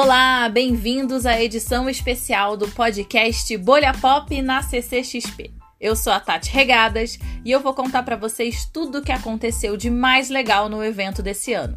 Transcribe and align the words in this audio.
Olá, 0.00 0.48
bem-vindos 0.48 1.26
à 1.26 1.42
edição 1.42 1.90
especial 1.90 2.56
do 2.56 2.68
podcast 2.68 3.56
Bolha 3.56 3.92
Pop 3.92 4.40
na 4.40 4.62
CCXP. 4.62 5.50
Eu 5.80 5.96
sou 5.96 6.12
a 6.12 6.20
Tati 6.20 6.52
Regadas 6.52 7.18
e 7.44 7.50
eu 7.50 7.58
vou 7.58 7.74
contar 7.74 8.04
para 8.04 8.14
vocês 8.14 8.64
tudo 8.64 8.98
o 8.98 9.02
que 9.02 9.10
aconteceu 9.10 9.76
de 9.76 9.90
mais 9.90 10.30
legal 10.30 10.68
no 10.68 10.84
evento 10.84 11.20
desse 11.20 11.52
ano. 11.52 11.74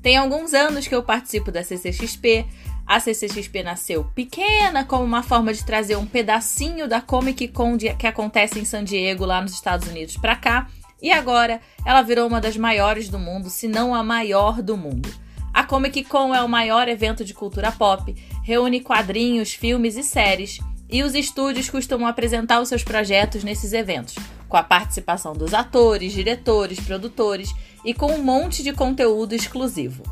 Tem 0.00 0.16
alguns 0.16 0.54
anos 0.54 0.88
que 0.88 0.94
eu 0.94 1.02
participo 1.02 1.52
da 1.52 1.62
CCXP. 1.62 2.46
A 2.86 2.98
CCXP 2.98 3.62
nasceu 3.62 4.04
pequena 4.14 4.82
como 4.82 5.04
uma 5.04 5.22
forma 5.22 5.52
de 5.52 5.62
trazer 5.62 5.96
um 5.96 6.06
pedacinho 6.06 6.88
da 6.88 7.02
Comic 7.02 7.48
Con 7.48 7.76
que 7.76 8.06
acontece 8.06 8.58
em 8.58 8.64
San 8.64 8.84
Diego, 8.84 9.26
lá 9.26 9.42
nos 9.42 9.52
Estados 9.52 9.86
Unidos, 9.86 10.16
para 10.16 10.34
cá. 10.34 10.66
E 11.02 11.12
agora 11.12 11.60
ela 11.84 12.00
virou 12.00 12.26
uma 12.26 12.40
das 12.40 12.56
maiores 12.56 13.10
do 13.10 13.18
mundo, 13.18 13.50
se 13.50 13.68
não 13.68 13.94
a 13.94 14.02
maior 14.02 14.62
do 14.62 14.78
mundo. 14.78 15.10
A 15.52 15.64
Comic 15.64 16.04
Con 16.04 16.34
é 16.34 16.42
o 16.42 16.48
maior 16.48 16.88
evento 16.88 17.24
de 17.24 17.34
cultura 17.34 17.72
pop, 17.72 18.14
reúne 18.42 18.80
quadrinhos, 18.80 19.52
filmes 19.52 19.96
e 19.96 20.02
séries, 20.02 20.60
e 20.88 21.02
os 21.02 21.14
estúdios 21.14 21.68
costumam 21.68 22.06
apresentar 22.06 22.60
os 22.60 22.68
seus 22.68 22.82
projetos 22.82 23.44
nesses 23.44 23.72
eventos, 23.72 24.14
com 24.48 24.56
a 24.56 24.62
participação 24.62 25.32
dos 25.32 25.52
atores, 25.54 26.12
diretores, 26.12 26.80
produtores 26.80 27.54
e 27.84 27.92
com 27.92 28.12
um 28.12 28.22
monte 28.22 28.62
de 28.62 28.72
conteúdo 28.72 29.34
exclusivo. 29.34 30.02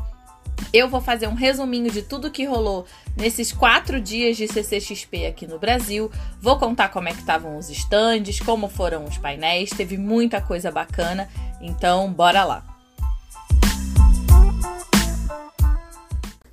Eu 0.71 0.87
vou 0.87 1.01
fazer 1.01 1.27
um 1.27 1.33
resuminho 1.33 1.89
de 1.89 2.01
tudo 2.01 2.29
que 2.29 2.45
rolou 2.45 2.85
nesses 3.15 3.51
quatro 3.51 3.99
dias 3.99 4.37
de 4.37 4.47
CCXP 4.47 5.25
aqui 5.25 5.47
no 5.47 5.57
Brasil. 5.57 6.11
Vou 6.39 6.59
contar 6.59 6.89
como 6.89 7.09
é 7.09 7.11
que 7.11 7.19
estavam 7.19 7.57
os 7.57 7.69
estandes, 7.69 8.39
como 8.39 8.67
foram 8.67 9.05
os 9.05 9.17
painéis, 9.17 9.71
teve 9.71 9.97
muita 9.97 10.41
coisa 10.41 10.69
bacana, 10.69 11.27
então 11.61 12.11
bora 12.11 12.43
lá. 12.43 12.68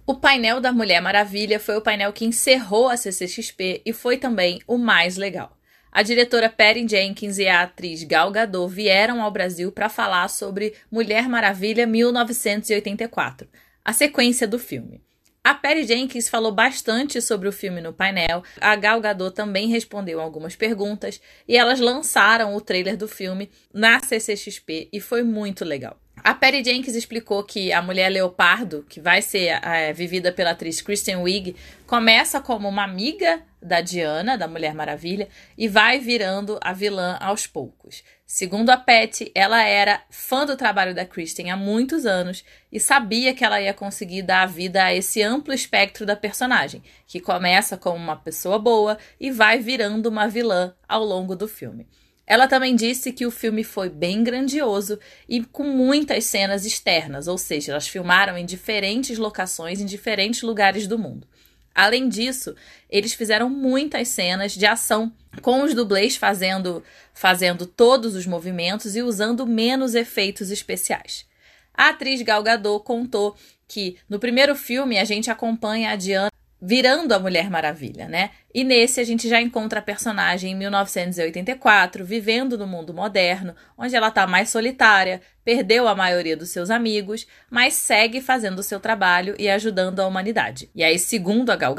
O 0.08 0.14
painel 0.14 0.60
da 0.60 0.72
Mulher 0.72 1.02
Maravilha 1.02 1.58
foi 1.58 1.76
o 1.76 1.80
painel 1.80 2.12
que 2.12 2.24
encerrou 2.24 2.88
a 2.88 2.96
CCXP 2.96 3.82
e 3.84 3.92
foi 3.92 4.16
também 4.16 4.60
o 4.64 4.78
mais 4.78 5.16
legal. 5.16 5.58
A 5.90 6.00
diretora 6.00 6.48
Perry 6.48 6.86
Jenkins 6.88 7.38
e 7.38 7.48
a 7.48 7.62
atriz 7.62 8.04
Gal 8.04 8.30
Gadot 8.30 8.72
vieram 8.72 9.20
ao 9.20 9.32
Brasil 9.32 9.72
para 9.72 9.88
falar 9.88 10.28
sobre 10.28 10.74
Mulher 10.92 11.28
Maravilha 11.28 11.88
1984, 11.88 13.48
a 13.84 13.92
sequência 13.92 14.46
do 14.46 14.60
filme. 14.60 15.02
A 15.42 15.54
Perry 15.54 15.84
Jenkins 15.84 16.28
falou 16.28 16.52
bastante 16.52 17.20
sobre 17.20 17.48
o 17.48 17.52
filme 17.52 17.80
no 17.80 17.92
painel, 17.92 18.44
a 18.60 18.76
Gal 18.76 19.00
Gadot 19.00 19.34
também 19.34 19.66
respondeu 19.66 20.20
algumas 20.20 20.54
perguntas 20.54 21.20
e 21.48 21.56
elas 21.56 21.80
lançaram 21.80 22.54
o 22.54 22.60
trailer 22.60 22.96
do 22.96 23.08
filme 23.08 23.50
na 23.74 23.98
CCXP 23.98 24.88
e 24.92 25.00
foi 25.00 25.24
muito 25.24 25.64
legal. 25.64 25.98
A 26.27 26.34
Perry 26.34 26.64
Jenkins 26.64 26.96
explicou 26.96 27.44
que 27.44 27.72
a 27.72 27.80
mulher 27.80 28.08
leopardo, 28.08 28.84
que 28.88 29.00
vai 29.00 29.22
ser 29.22 29.64
é, 29.64 29.92
vivida 29.92 30.32
pela 30.32 30.50
atriz 30.50 30.82
Kristen 30.82 31.19
Wiig, 31.19 31.55
começa 31.86 32.41
como 32.41 32.69
uma 32.69 32.82
amiga 32.82 33.44
da 33.62 33.80
Diana, 33.80 34.36
da 34.36 34.48
Mulher 34.48 34.74
Maravilha, 34.74 35.28
e 35.56 35.69
vai 35.69 36.00
virando 36.00 36.58
a 36.60 36.72
vilã 36.72 37.16
aos 37.20 37.47
poucos. 37.47 38.02
Segundo 38.27 38.70
a 38.70 38.77
Patty, 38.77 39.30
ela 39.36 39.62
era 39.62 40.02
fã 40.10 40.44
do 40.44 40.56
trabalho 40.56 40.92
da 40.92 41.04
Kristen 41.04 41.52
há 41.52 41.56
muitos 41.56 42.04
anos 42.04 42.44
e 42.72 42.80
sabia 42.80 43.32
que 43.32 43.44
ela 43.44 43.60
ia 43.60 43.72
conseguir 43.72 44.22
dar 44.22 44.48
vida 44.48 44.82
a 44.82 44.92
esse 44.92 45.22
amplo 45.22 45.54
espectro 45.54 46.04
da 46.04 46.16
personagem, 46.16 46.82
que 47.06 47.20
começa 47.20 47.77
como 47.77 47.98
uma 47.98 48.16
pessoa 48.16 48.58
boa 48.58 48.98
e 49.20 49.30
vai 49.30 49.60
virando 49.60 50.08
uma 50.08 50.27
vilã 50.27 50.74
ao 50.88 51.04
longo 51.04 51.36
do 51.36 51.47
filme. 51.47 51.86
Ela 52.27 52.48
também 52.48 52.74
disse 52.74 53.12
que 53.12 53.24
o 53.24 53.30
filme 53.30 53.62
foi 53.62 53.88
bem 53.88 54.24
grandioso 54.24 54.98
e 55.28 55.44
com 55.44 55.62
muitas 55.62 56.24
cenas 56.24 56.66
externas, 56.66 57.28
ou 57.28 57.38
seja, 57.38 57.72
elas 57.72 57.86
filmaram 57.86 58.36
em 58.36 58.44
diferentes 58.44 59.16
locações, 59.16 59.80
em 59.80 59.86
diferentes 59.86 60.42
lugares 60.42 60.88
do 60.88 60.98
mundo. 60.98 61.27
Além 61.72 62.09
disso, 62.09 62.56
eles 62.91 63.12
fizeram 63.12 63.48
muitas 63.48 64.09
cenas 64.09 64.53
de 64.53 64.66
ação 64.66 65.12
com 65.42 65.62
os 65.62 65.75
dublês 65.75 66.16
fazendo, 66.16 66.82
fazendo 67.12 67.66
todos 67.66 68.16
os 68.16 68.26
movimentos 68.26 68.97
e 68.97 69.03
usando 69.03 69.47
menos 69.47 69.94
efeitos 69.94 70.50
especiais. 70.50 71.26
A 71.75 71.91
atriz 71.91 72.22
Gal 72.22 72.43
Gadot 72.43 72.82
contou 72.82 73.37
que 73.69 73.98
no 74.08 74.19
primeiro 74.19 74.56
filme 74.56 74.98
a 74.98 75.04
gente 75.04 75.31
acompanha 75.31 75.91
a 75.91 75.97
Diana 75.97 76.31
virando 76.61 77.12
a 77.12 77.19
Mulher 77.19 77.50
Maravilha, 77.50 78.09
né? 78.09 78.31
E 78.55 78.65
nesse 78.65 79.00
a 79.00 79.05
gente 79.05 79.28
já 79.28 79.41
encontra 79.41 79.81
a 79.81 79.83
personagem 79.83 80.53
em 80.53 80.55
1984, 80.55 82.05
vivendo 82.05 82.56
no 82.56 82.67
mundo 82.67 82.94
moderno, 82.94 83.55
onde 83.77 83.94
ela 83.94 84.09
está 84.09 84.27
mais 84.27 84.49
solitária, 84.49 85.21
perdeu 85.44 85.87
a 85.87 85.94
maioria 85.94 86.37
dos 86.37 86.50
seus 86.50 86.71
amigos, 86.71 87.27
mas 87.50 87.75
segue 87.75 88.21
fazendo 88.21 88.61
o 88.61 88.62
seu 88.62 88.81
trabalho 88.81 89.34
e 89.39 89.49
ajudando 89.49 90.00
a 90.00 90.06
humanidade. 90.06 90.71
E 90.75 90.83
aí, 90.83 90.99
segundo 90.99 91.50
a 91.50 91.56
Gal 91.56 91.75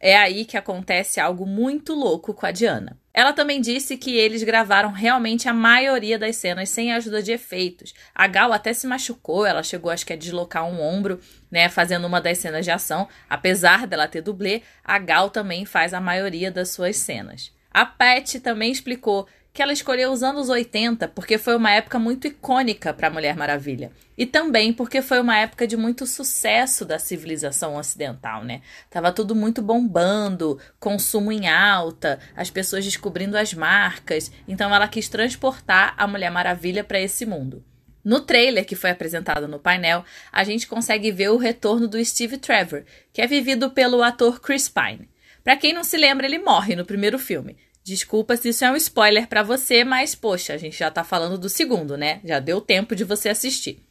é 0.00 0.16
aí 0.16 0.46
que 0.46 0.56
acontece 0.56 1.20
algo 1.20 1.46
muito 1.46 1.94
louco 1.94 2.32
com 2.32 2.46
a 2.46 2.50
Diana. 2.50 2.98
Ela 3.12 3.32
também 3.32 3.60
disse 3.60 3.96
que 3.96 4.16
eles 4.16 4.42
gravaram 4.42 4.92
realmente 4.92 5.48
a 5.48 5.52
maioria 5.52 6.18
das 6.18 6.36
cenas 6.36 6.70
sem 6.70 6.92
a 6.92 6.96
ajuda 6.96 7.22
de 7.22 7.32
efeitos. 7.32 7.92
A 8.14 8.26
Gal 8.26 8.52
até 8.52 8.72
se 8.72 8.86
machucou, 8.86 9.44
ela 9.44 9.62
chegou 9.62 9.90
acho 9.90 10.06
que 10.06 10.12
a 10.12 10.16
deslocar 10.16 10.64
um 10.64 10.80
ombro, 10.80 11.20
né, 11.50 11.68
fazendo 11.68 12.06
uma 12.06 12.20
das 12.20 12.38
cenas 12.38 12.64
de 12.64 12.70
ação. 12.70 13.08
Apesar 13.28 13.86
dela 13.86 14.08
ter 14.08 14.22
dublê, 14.22 14.62
a 14.82 14.98
Gal 14.98 15.28
também 15.28 15.66
faz 15.66 15.92
a 15.92 16.00
maioria 16.00 16.50
das 16.50 16.70
suas 16.70 16.96
cenas. 16.96 17.52
A 17.72 17.84
Pat 17.84 18.36
também 18.42 18.72
explicou 18.72 19.28
que 19.52 19.62
ela 19.62 19.72
escolheu 19.72 20.12
os 20.12 20.22
anos 20.22 20.48
80 20.48 21.08
porque 21.08 21.36
foi 21.36 21.56
uma 21.56 21.72
época 21.72 21.98
muito 21.98 22.26
icônica 22.26 22.94
para 22.94 23.08
a 23.08 23.10
Mulher 23.10 23.36
Maravilha. 23.36 23.90
E 24.16 24.26
também 24.26 24.72
porque 24.72 25.02
foi 25.02 25.20
uma 25.20 25.36
época 25.38 25.66
de 25.66 25.76
muito 25.76 26.06
sucesso 26.06 26.84
da 26.84 26.98
civilização 26.98 27.76
ocidental, 27.76 28.44
né? 28.44 28.60
Tava 28.88 29.12
tudo 29.12 29.34
muito 29.34 29.62
bombando, 29.62 30.58
consumo 30.78 31.32
em 31.32 31.48
alta, 31.48 32.20
as 32.36 32.50
pessoas 32.50 32.84
descobrindo 32.84 33.36
as 33.36 33.54
marcas. 33.54 34.30
Então 34.46 34.74
ela 34.74 34.86
quis 34.86 35.08
transportar 35.08 35.94
a 35.96 36.06
Mulher 36.06 36.30
Maravilha 36.30 36.84
para 36.84 37.00
esse 37.00 37.26
mundo. 37.26 37.64
No 38.04 38.20
trailer 38.20 38.64
que 38.64 38.76
foi 38.76 38.90
apresentado 38.90 39.46
no 39.46 39.58
painel, 39.58 40.04
a 40.32 40.42
gente 40.42 40.66
consegue 40.66 41.10
ver 41.12 41.30
o 41.30 41.36
retorno 41.36 41.86
do 41.86 42.02
Steve 42.02 42.38
Trevor, 42.38 42.84
que 43.12 43.20
é 43.20 43.26
vivido 43.26 43.70
pelo 43.70 44.02
ator 44.02 44.40
Chris 44.40 44.68
Pine. 44.68 45.08
Para 45.44 45.56
quem 45.56 45.72
não 45.72 45.84
se 45.84 45.96
lembra, 45.96 46.26
ele 46.26 46.38
morre 46.38 46.76
no 46.76 46.84
primeiro 46.84 47.18
filme. 47.18 47.56
Desculpa 47.90 48.36
se 48.36 48.50
isso 48.50 48.64
é 48.64 48.70
um 48.70 48.76
spoiler 48.76 49.26
para 49.26 49.42
você, 49.42 49.82
mas 49.82 50.14
poxa, 50.14 50.54
a 50.54 50.56
gente 50.56 50.78
já 50.78 50.92
tá 50.92 51.02
falando 51.02 51.36
do 51.36 51.48
segundo, 51.48 51.96
né? 51.96 52.20
Já 52.24 52.38
deu 52.38 52.60
tempo 52.60 52.94
de 52.94 53.02
você 53.02 53.28
assistir. 53.28 53.82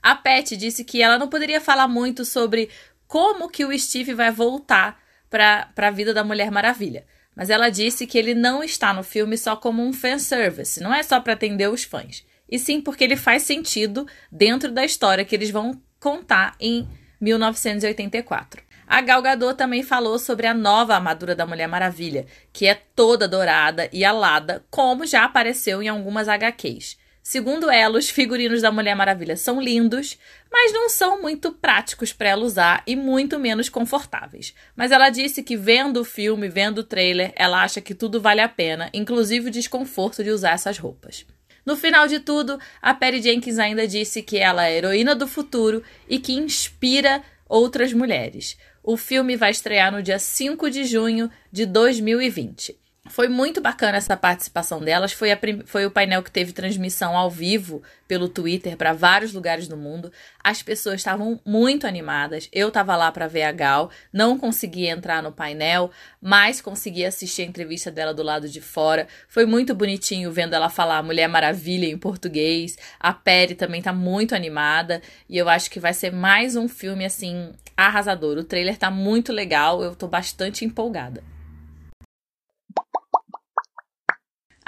A 0.00 0.14
Pat 0.14 0.52
disse 0.52 0.84
que 0.84 1.02
ela 1.02 1.18
não 1.18 1.26
poderia 1.26 1.60
falar 1.60 1.88
muito 1.88 2.24
sobre 2.24 2.70
como 3.08 3.50
que 3.50 3.64
o 3.64 3.76
Steve 3.76 4.14
vai 4.14 4.30
voltar 4.30 5.02
para 5.28 5.68
a 5.76 5.90
vida 5.90 6.14
da 6.14 6.22
Mulher 6.22 6.48
Maravilha. 6.52 7.04
Mas 7.34 7.50
ela 7.50 7.70
disse 7.70 8.06
que 8.06 8.16
ele 8.16 8.36
não 8.36 8.62
está 8.62 8.94
no 8.94 9.02
filme 9.02 9.36
só 9.36 9.56
como 9.56 9.84
um 9.84 9.92
fanservice, 9.92 10.80
não 10.80 10.94
é 10.94 11.02
só 11.02 11.18
para 11.18 11.32
atender 11.32 11.68
os 11.68 11.82
fãs. 11.82 12.24
E 12.48 12.56
sim 12.56 12.80
porque 12.80 13.02
ele 13.02 13.16
faz 13.16 13.42
sentido 13.42 14.06
dentro 14.30 14.70
da 14.70 14.84
história 14.84 15.24
que 15.24 15.34
eles 15.34 15.50
vão 15.50 15.82
contar 15.98 16.54
em 16.60 16.88
1984. 17.20 18.62
A 18.90 19.00
Gal 19.00 19.22
Gadot 19.22 19.54
também 19.54 19.84
falou 19.84 20.18
sobre 20.18 20.48
a 20.48 20.52
nova 20.52 20.96
armadura 20.96 21.32
da 21.32 21.46
Mulher 21.46 21.68
Maravilha, 21.68 22.26
que 22.52 22.66
é 22.66 22.74
toda 22.74 23.28
dourada 23.28 23.88
e 23.92 24.04
alada, 24.04 24.64
como 24.68 25.06
já 25.06 25.22
apareceu 25.22 25.80
em 25.80 25.86
algumas 25.86 26.28
HQs. 26.28 26.98
Segundo 27.22 27.70
ela, 27.70 27.96
os 27.96 28.10
figurinos 28.10 28.62
da 28.62 28.72
Mulher 28.72 28.96
Maravilha 28.96 29.36
são 29.36 29.60
lindos, 29.60 30.18
mas 30.50 30.72
não 30.72 30.88
são 30.88 31.22
muito 31.22 31.52
práticos 31.52 32.12
para 32.12 32.30
ela 32.30 32.42
usar 32.42 32.82
e 32.84 32.96
muito 32.96 33.38
menos 33.38 33.68
confortáveis. 33.68 34.52
Mas 34.74 34.90
ela 34.90 35.08
disse 35.08 35.40
que 35.44 35.56
vendo 35.56 36.00
o 36.00 36.04
filme, 36.04 36.48
vendo 36.48 36.78
o 36.78 36.84
trailer, 36.84 37.32
ela 37.36 37.62
acha 37.62 37.80
que 37.80 37.94
tudo 37.94 38.20
vale 38.20 38.40
a 38.40 38.48
pena, 38.48 38.90
inclusive 38.92 39.50
o 39.50 39.52
desconforto 39.52 40.24
de 40.24 40.30
usar 40.30 40.54
essas 40.54 40.78
roupas. 40.78 41.24
No 41.64 41.76
final 41.76 42.08
de 42.08 42.18
tudo, 42.18 42.58
a 42.82 42.92
Perry 42.92 43.22
Jenkins 43.22 43.60
ainda 43.60 43.86
disse 43.86 44.20
que 44.20 44.38
ela 44.38 44.66
é 44.66 44.76
heroína 44.76 45.14
do 45.14 45.28
futuro 45.28 45.80
e 46.08 46.18
que 46.18 46.32
inspira 46.32 47.22
outras 47.50 47.92
mulheres. 47.92 48.56
O 48.90 48.96
filme 48.96 49.36
vai 49.36 49.52
estrear 49.52 49.92
no 49.92 50.02
dia 50.02 50.18
5 50.18 50.68
de 50.68 50.82
junho 50.82 51.30
de 51.52 51.64
2020. 51.64 52.76
Foi 53.08 53.28
muito 53.28 53.62
bacana 53.62 53.96
essa 53.96 54.16
participação 54.16 54.78
delas. 54.78 55.12
Foi, 55.12 55.30
foi 55.64 55.86
o 55.86 55.90
painel 55.90 56.22
que 56.22 56.30
teve 56.30 56.52
transmissão 56.52 57.16
ao 57.16 57.30
vivo 57.30 57.82
pelo 58.06 58.28
Twitter 58.28 58.76
para 58.76 58.92
vários 58.92 59.32
lugares 59.32 59.66
do 59.66 59.76
mundo. 59.76 60.12
As 60.44 60.62
pessoas 60.62 60.96
estavam 60.96 61.40
muito 61.44 61.86
animadas. 61.86 62.48
Eu 62.52 62.68
estava 62.68 62.94
lá 62.96 63.10
para 63.10 63.26
ver 63.26 63.44
a 63.44 63.52
Gal, 63.52 63.90
não 64.12 64.38
consegui 64.38 64.86
entrar 64.86 65.22
no 65.22 65.32
painel, 65.32 65.90
mas 66.20 66.60
consegui 66.60 67.04
assistir 67.04 67.42
a 67.42 67.46
entrevista 67.46 67.90
dela 67.90 68.12
do 68.12 68.22
lado 68.22 68.48
de 68.48 68.60
fora. 68.60 69.08
Foi 69.28 69.46
muito 69.46 69.74
bonitinho 69.74 70.30
vendo 70.30 70.54
ela 70.54 70.68
falar 70.68 71.02
Mulher 71.02 71.26
Maravilha 71.26 71.86
em 71.86 71.98
português. 71.98 72.76
A 73.00 73.14
Perry 73.14 73.54
também 73.54 73.80
tá 73.80 73.94
muito 73.94 74.34
animada 74.34 75.00
e 75.28 75.38
eu 75.38 75.48
acho 75.48 75.70
que 75.70 75.80
vai 75.80 75.94
ser 75.94 76.12
mais 76.12 76.54
um 76.54 76.68
filme 76.68 77.06
assim 77.06 77.50
arrasador. 77.74 78.36
O 78.36 78.44
trailer 78.44 78.76
tá 78.76 78.90
muito 78.90 79.32
legal, 79.32 79.82
eu 79.82 79.96
tô 79.96 80.06
bastante 80.06 80.66
empolgada. 80.66 81.24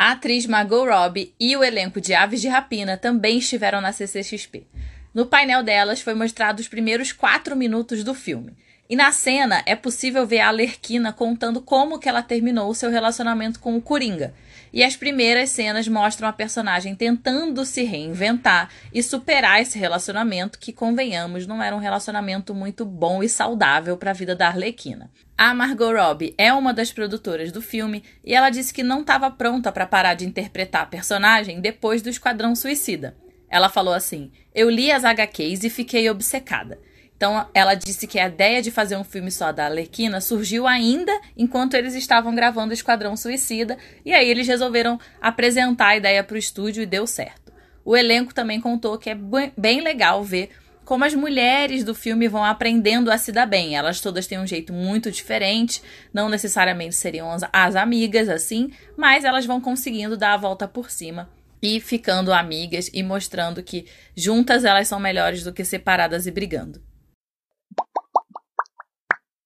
A 0.03 0.11
atriz 0.11 0.47
Margot 0.47 0.85
Robbie 0.85 1.33
e 1.39 1.57
o 1.57 1.63
elenco 1.63 2.01
de 2.01 2.13
Aves 2.13 2.41
de 2.41 2.49
Rapina 2.49 2.97
também 2.97 3.39
estiveram 3.39 3.81
na 3.81 3.93
CCXP. 3.93 4.67
No 5.15 5.27
painel 5.27 5.63
delas 5.63 6.01
foi 6.01 6.13
mostrado 6.13 6.59
os 6.59 6.67
primeiros 6.67 7.13
quatro 7.13 7.55
minutos 7.55 8.03
do 8.03 8.13
filme. 8.13 8.53
E 8.91 8.97
na 8.97 9.13
cena 9.13 9.63
é 9.65 9.77
possível 9.77 10.27
ver 10.27 10.41
a 10.41 10.49
Alerquina 10.49 11.13
contando 11.13 11.61
como 11.61 12.01
que 12.01 12.09
ela 12.09 12.21
terminou 12.21 12.69
o 12.69 12.75
seu 12.75 12.91
relacionamento 12.91 13.61
com 13.61 13.77
o 13.77 13.81
Coringa. 13.81 14.35
E 14.73 14.83
as 14.83 14.97
primeiras 14.97 15.51
cenas 15.51 15.87
mostram 15.87 16.27
a 16.27 16.33
personagem 16.33 16.95
tentando 16.95 17.65
se 17.65 17.83
reinventar 17.83 18.71
e 18.93 19.03
superar 19.03 19.61
esse 19.61 19.79
relacionamento 19.79 20.59
que, 20.59 20.73
convenhamos, 20.73 21.47
não 21.47 21.63
era 21.63 21.77
um 21.77 21.79
relacionamento 21.79 22.55
muito 22.55 22.85
bom 22.87 23.23
e 23.23 23.29
saudável 23.29 23.99
para 23.99 24.13
a 24.13 24.15
vida 24.15 24.35
da 24.35 24.49
Arlequina. 24.49 25.11
A 25.37 25.53
Margot 25.53 25.93
Robbie 25.93 26.35
é 26.39 26.53
uma 26.55 26.73
das 26.73 26.91
produtoras 26.91 27.53
do 27.53 27.61
filme 27.61 28.03
e 28.25 28.35
ela 28.35 28.49
disse 28.49 28.73
que 28.73 28.83
não 28.83 29.03
estava 29.03 29.31
pronta 29.31 29.71
para 29.71 29.87
parar 29.87 30.15
de 30.15 30.25
interpretar 30.25 30.83
a 30.83 30.87
personagem 30.87 31.61
depois 31.61 32.01
do 32.01 32.09
Esquadrão 32.09 32.57
Suicida. 32.57 33.15
Ela 33.51 33.69
falou 33.69 33.93
assim: 33.93 34.33
Eu 34.55 34.71
li 34.71 34.91
as 34.91 35.05
HQs 35.05 35.65
e 35.65 35.71
fiquei 35.71 36.09
obcecada. 36.09 36.79
Então, 37.23 37.47
ela 37.55 37.77
disse 37.77 38.09
que 38.09 38.19
a 38.19 38.27
ideia 38.27 38.61
de 38.61 38.73
fazer 38.73 38.97
um 38.97 39.05
filme 39.05 39.31
só 39.31 39.53
da 39.53 39.67
Arlequina 39.67 40.21
surgiu 40.21 40.67
ainda 40.67 41.13
enquanto 41.37 41.75
eles 41.75 41.95
estavam 41.95 42.35
gravando 42.35 42.75
Esquadrão 42.75 43.17
Suicida, 43.17 43.79
e 44.05 44.13
aí 44.13 44.29
eles 44.29 44.49
resolveram 44.49 44.99
apresentar 45.21 45.91
a 45.91 45.97
ideia 45.97 46.25
para 46.25 46.35
o 46.35 46.37
estúdio 46.37 46.83
e 46.83 46.87
deu 46.87 47.07
certo. 47.07 47.53
O 47.85 47.97
elenco 47.97 48.35
também 48.35 48.61
contou 48.61 48.99
que 48.99 49.09
é 49.09 49.17
bem 49.57 49.81
legal 49.83 50.25
ver 50.25 50.51
como 50.85 51.05
as 51.05 51.15
mulheres 51.15 51.85
do 51.85 51.95
filme 51.95 52.27
vão 52.27 52.45
aprendendo 52.45 53.09
a 53.09 53.17
se 53.17 53.31
dar 53.31 53.47
bem. 53.47 53.77
Elas 53.77 54.01
todas 54.01 54.27
têm 54.27 54.41
um 54.41 54.47
jeito 54.47 54.73
muito 54.73 55.09
diferente, 55.09 55.81
não 56.13 56.29
necessariamente 56.29 56.97
seriam 56.97 57.31
as, 57.31 57.45
as 57.53 57.77
amigas 57.77 58.29
assim, 58.29 58.73
mas 58.97 59.25
elas 59.25 59.47
vão 59.47 59.61
conseguindo 59.61 60.17
dar 60.17 60.33
a 60.33 60.39
volta 60.39 60.67
por 60.67 60.91
cima 60.91 61.31
e 61.63 61.79
ficando 61.79 62.33
amigas 62.33 62.91
e 62.93 63.01
mostrando 63.01 63.63
que 63.63 63.87
juntas 64.17 64.65
elas 64.65 64.89
são 64.89 64.99
melhores 64.99 65.45
do 65.45 65.53
que 65.53 65.65
separadas 65.65 66.27
e 66.27 66.33
brigando. 66.33 66.83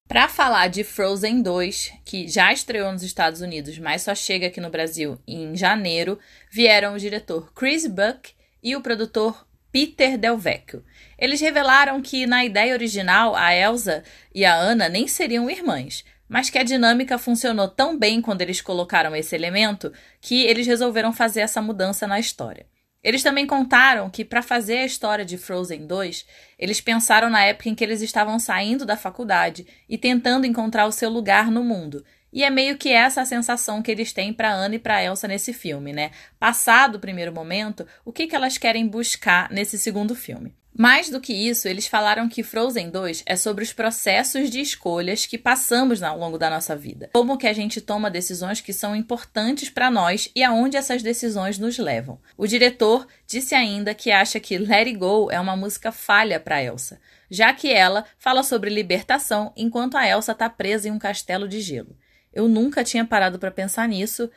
Para 0.08 0.28
falar 0.28 0.68
de 0.68 0.84
Frozen 0.84 1.42
2, 1.42 1.92
que 2.04 2.28
já 2.28 2.52
estreou 2.52 2.92
nos 2.92 3.02
Estados 3.02 3.40
Unidos, 3.40 3.76
mas 3.78 4.02
só 4.02 4.14
chega 4.14 4.46
aqui 4.46 4.60
no 4.60 4.70
Brasil 4.70 5.18
em 5.26 5.56
janeiro, 5.56 6.16
vieram 6.48 6.94
o 6.94 6.98
diretor 6.98 7.52
Chris 7.52 7.88
Buck 7.88 8.32
e 8.62 8.76
o 8.76 8.80
produtor 8.80 9.44
Peter 9.72 10.16
Del 10.16 10.38
Vecchio. 10.38 10.84
Eles 11.18 11.40
revelaram 11.40 12.00
que 12.00 12.24
na 12.24 12.44
ideia 12.44 12.72
original 12.72 13.34
a 13.34 13.52
Elsa 13.52 14.04
e 14.32 14.44
a 14.44 14.56
Anna 14.56 14.88
nem 14.88 15.08
seriam 15.08 15.50
irmãs, 15.50 16.04
mas 16.28 16.50
que 16.50 16.58
a 16.58 16.62
dinâmica 16.62 17.18
funcionou 17.18 17.66
tão 17.66 17.98
bem 17.98 18.22
quando 18.22 18.42
eles 18.42 18.60
colocaram 18.60 19.14
esse 19.14 19.34
elemento 19.34 19.92
que 20.20 20.44
eles 20.44 20.68
resolveram 20.68 21.12
fazer 21.12 21.40
essa 21.40 21.60
mudança 21.60 22.06
na 22.06 22.20
história. 22.20 22.64
Eles 23.06 23.22
também 23.22 23.46
contaram 23.46 24.10
que, 24.10 24.24
para 24.24 24.42
fazer 24.42 24.78
a 24.78 24.84
história 24.84 25.24
de 25.24 25.38
Frozen 25.38 25.86
2, 25.86 26.26
eles 26.58 26.80
pensaram 26.80 27.30
na 27.30 27.44
época 27.44 27.68
em 27.68 27.74
que 27.76 27.84
eles 27.84 28.02
estavam 28.02 28.36
saindo 28.36 28.84
da 28.84 28.96
faculdade 28.96 29.64
e 29.88 29.96
tentando 29.96 30.44
encontrar 30.44 30.86
o 30.86 30.90
seu 30.90 31.08
lugar 31.08 31.48
no 31.48 31.62
mundo. 31.62 32.04
E 32.32 32.42
é 32.42 32.50
meio 32.50 32.76
que 32.76 32.88
essa 32.88 33.22
a 33.22 33.24
sensação 33.24 33.80
que 33.80 33.92
eles 33.92 34.12
têm 34.12 34.32
para 34.32 34.52
Anne 34.52 34.74
e 34.74 34.80
para 34.80 35.00
Elsa 35.00 35.28
nesse 35.28 35.52
filme, 35.52 35.92
né? 35.92 36.10
Passado 36.36 36.96
o 36.96 37.00
primeiro 37.00 37.32
momento, 37.32 37.86
o 38.04 38.12
que, 38.12 38.26
que 38.26 38.34
elas 38.34 38.58
querem 38.58 38.88
buscar 38.88 39.48
nesse 39.52 39.78
segundo 39.78 40.12
filme? 40.12 40.52
Mais 40.78 41.08
do 41.08 41.20
que 41.20 41.32
isso, 41.32 41.66
eles 41.66 41.86
falaram 41.86 42.28
que 42.28 42.42
Frozen 42.42 42.90
2 42.90 43.22
é 43.24 43.34
sobre 43.34 43.64
os 43.64 43.72
processos 43.72 44.50
de 44.50 44.60
escolhas 44.60 45.24
que 45.24 45.38
passamos 45.38 46.02
ao 46.02 46.18
longo 46.18 46.36
da 46.36 46.50
nossa 46.50 46.76
vida. 46.76 47.08
Como 47.14 47.38
que 47.38 47.46
a 47.46 47.52
gente 47.54 47.80
toma 47.80 48.10
decisões 48.10 48.60
que 48.60 48.74
são 48.74 48.94
importantes 48.94 49.70
para 49.70 49.90
nós 49.90 50.30
e 50.36 50.44
aonde 50.44 50.76
essas 50.76 51.02
decisões 51.02 51.58
nos 51.58 51.78
levam. 51.78 52.20
O 52.36 52.46
diretor 52.46 53.06
disse 53.26 53.54
ainda 53.54 53.94
que 53.94 54.10
acha 54.10 54.38
que 54.38 54.58
Let 54.58 54.88
It 54.88 54.96
Go 54.96 55.30
é 55.30 55.40
uma 55.40 55.56
música 55.56 55.90
falha 55.90 56.38
para 56.38 56.62
Elsa, 56.62 57.00
já 57.30 57.54
que 57.54 57.72
ela 57.72 58.04
fala 58.18 58.42
sobre 58.42 58.68
libertação 58.68 59.54
enquanto 59.56 59.96
a 59.96 60.06
Elsa 60.06 60.32
está 60.32 60.50
presa 60.50 60.88
em 60.88 60.92
um 60.92 60.98
castelo 60.98 61.48
de 61.48 61.62
gelo. 61.62 61.96
Eu 62.34 62.48
nunca 62.48 62.84
tinha 62.84 63.04
parado 63.04 63.38
para 63.38 63.50
pensar 63.50 63.88
nisso 63.88 64.30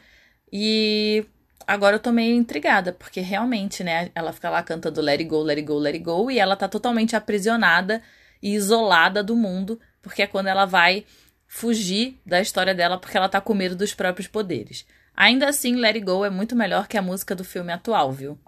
e 0.51 1.25
agora 1.69 1.98
eu 1.98 2.00
tô 2.00 2.12
meio 2.12 2.36
intrigada, 2.36 2.92
porque 2.92 3.21
realmente, 3.21 3.83
né, 3.83 4.10
ela 4.16 4.33
fica 4.33 4.50
lá 4.50 4.63
cantando 4.63 5.01
Let 5.01 5.19
It 5.19 5.25
Go, 5.25 5.44
Let 5.44 5.57
It 5.57 5.68
Go, 5.68 5.77
Let 5.77 5.94
It 5.94 6.04
Go, 6.04 6.31
e 6.31 6.39
ela 6.39 6.56
tá 6.56 6.68
totalmente 6.68 7.16
aprisionada 7.16 8.01
e 8.42 8.56
isolada 8.56 9.24
do 9.24 9.36
mundo, 9.36 9.80
porque 10.01 10.24
é 10.24 10.27
quando 10.27 10.48
ela 10.48 10.66
vai 10.66 11.06
fugir 11.45 12.19
da 12.25 12.42
história 12.42 12.74
dela, 12.74 12.98
porque 12.98 13.16
ela 13.16 13.30
tá 13.30 13.39
com 13.39 13.54
medo 13.54 13.75
dos 13.75 13.94
próprios 13.94 14.27
poderes. 14.27 14.83
Ainda 15.16 15.48
assim, 15.48 15.75
Let 15.75 15.95
It 15.95 16.06
Go 16.06 16.25
é 16.25 16.30
muito 16.31 16.56
melhor 16.56 16.88
que 16.88 16.98
a 16.98 17.04
música 17.04 17.36
do 17.36 17.44
filme 17.44 17.72
atual, 17.72 18.12
viu? 18.12 18.39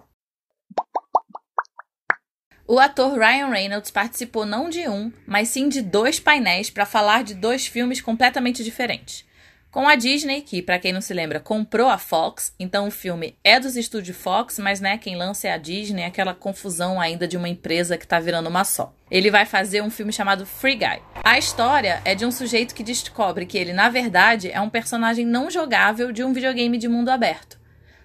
O 2.66 2.80
ator 2.80 3.16
Ryan 3.16 3.50
Reynolds 3.50 3.90
participou 3.92 4.44
não 4.44 4.68
de 4.68 4.88
um, 4.88 5.12
mas 5.26 5.48
sim 5.48 5.68
de 5.68 5.80
dois 5.80 6.18
painéis 6.18 6.70
para 6.70 6.86
falar 6.86 7.22
de 7.22 7.34
dois 7.34 7.68
filmes 7.68 8.00
completamente 8.00 8.64
diferentes. 8.64 9.24
Com 9.72 9.88
a 9.88 9.94
Disney, 9.94 10.42
que, 10.42 10.60
para 10.60 10.78
quem 10.78 10.92
não 10.92 11.00
se 11.00 11.14
lembra, 11.14 11.40
comprou 11.40 11.88
a 11.88 11.96
Fox, 11.96 12.54
então 12.60 12.86
o 12.86 12.90
filme 12.90 13.38
é 13.42 13.58
dos 13.58 13.74
estúdios 13.74 14.14
Fox, 14.14 14.58
mas 14.58 14.82
né, 14.82 14.98
quem 14.98 15.16
lança 15.16 15.48
é 15.48 15.52
a 15.54 15.56
Disney, 15.56 16.04
aquela 16.04 16.34
confusão 16.34 17.00
ainda 17.00 17.26
de 17.26 17.38
uma 17.38 17.48
empresa 17.48 17.96
que 17.96 18.06
tá 18.06 18.20
virando 18.20 18.50
uma 18.50 18.64
só. 18.64 18.94
Ele 19.10 19.30
vai 19.30 19.46
fazer 19.46 19.82
um 19.82 19.88
filme 19.88 20.12
chamado 20.12 20.44
Free 20.44 20.74
Guy. 20.74 21.00
A 21.24 21.38
história 21.38 22.02
é 22.04 22.14
de 22.14 22.26
um 22.26 22.30
sujeito 22.30 22.74
que 22.74 22.82
descobre 22.82 23.46
que 23.46 23.56
ele, 23.56 23.72
na 23.72 23.88
verdade, 23.88 24.50
é 24.50 24.60
um 24.60 24.68
personagem 24.68 25.24
não 25.24 25.50
jogável 25.50 26.12
de 26.12 26.22
um 26.22 26.34
videogame 26.34 26.76
de 26.76 26.86
mundo 26.86 27.08
aberto. 27.08 27.61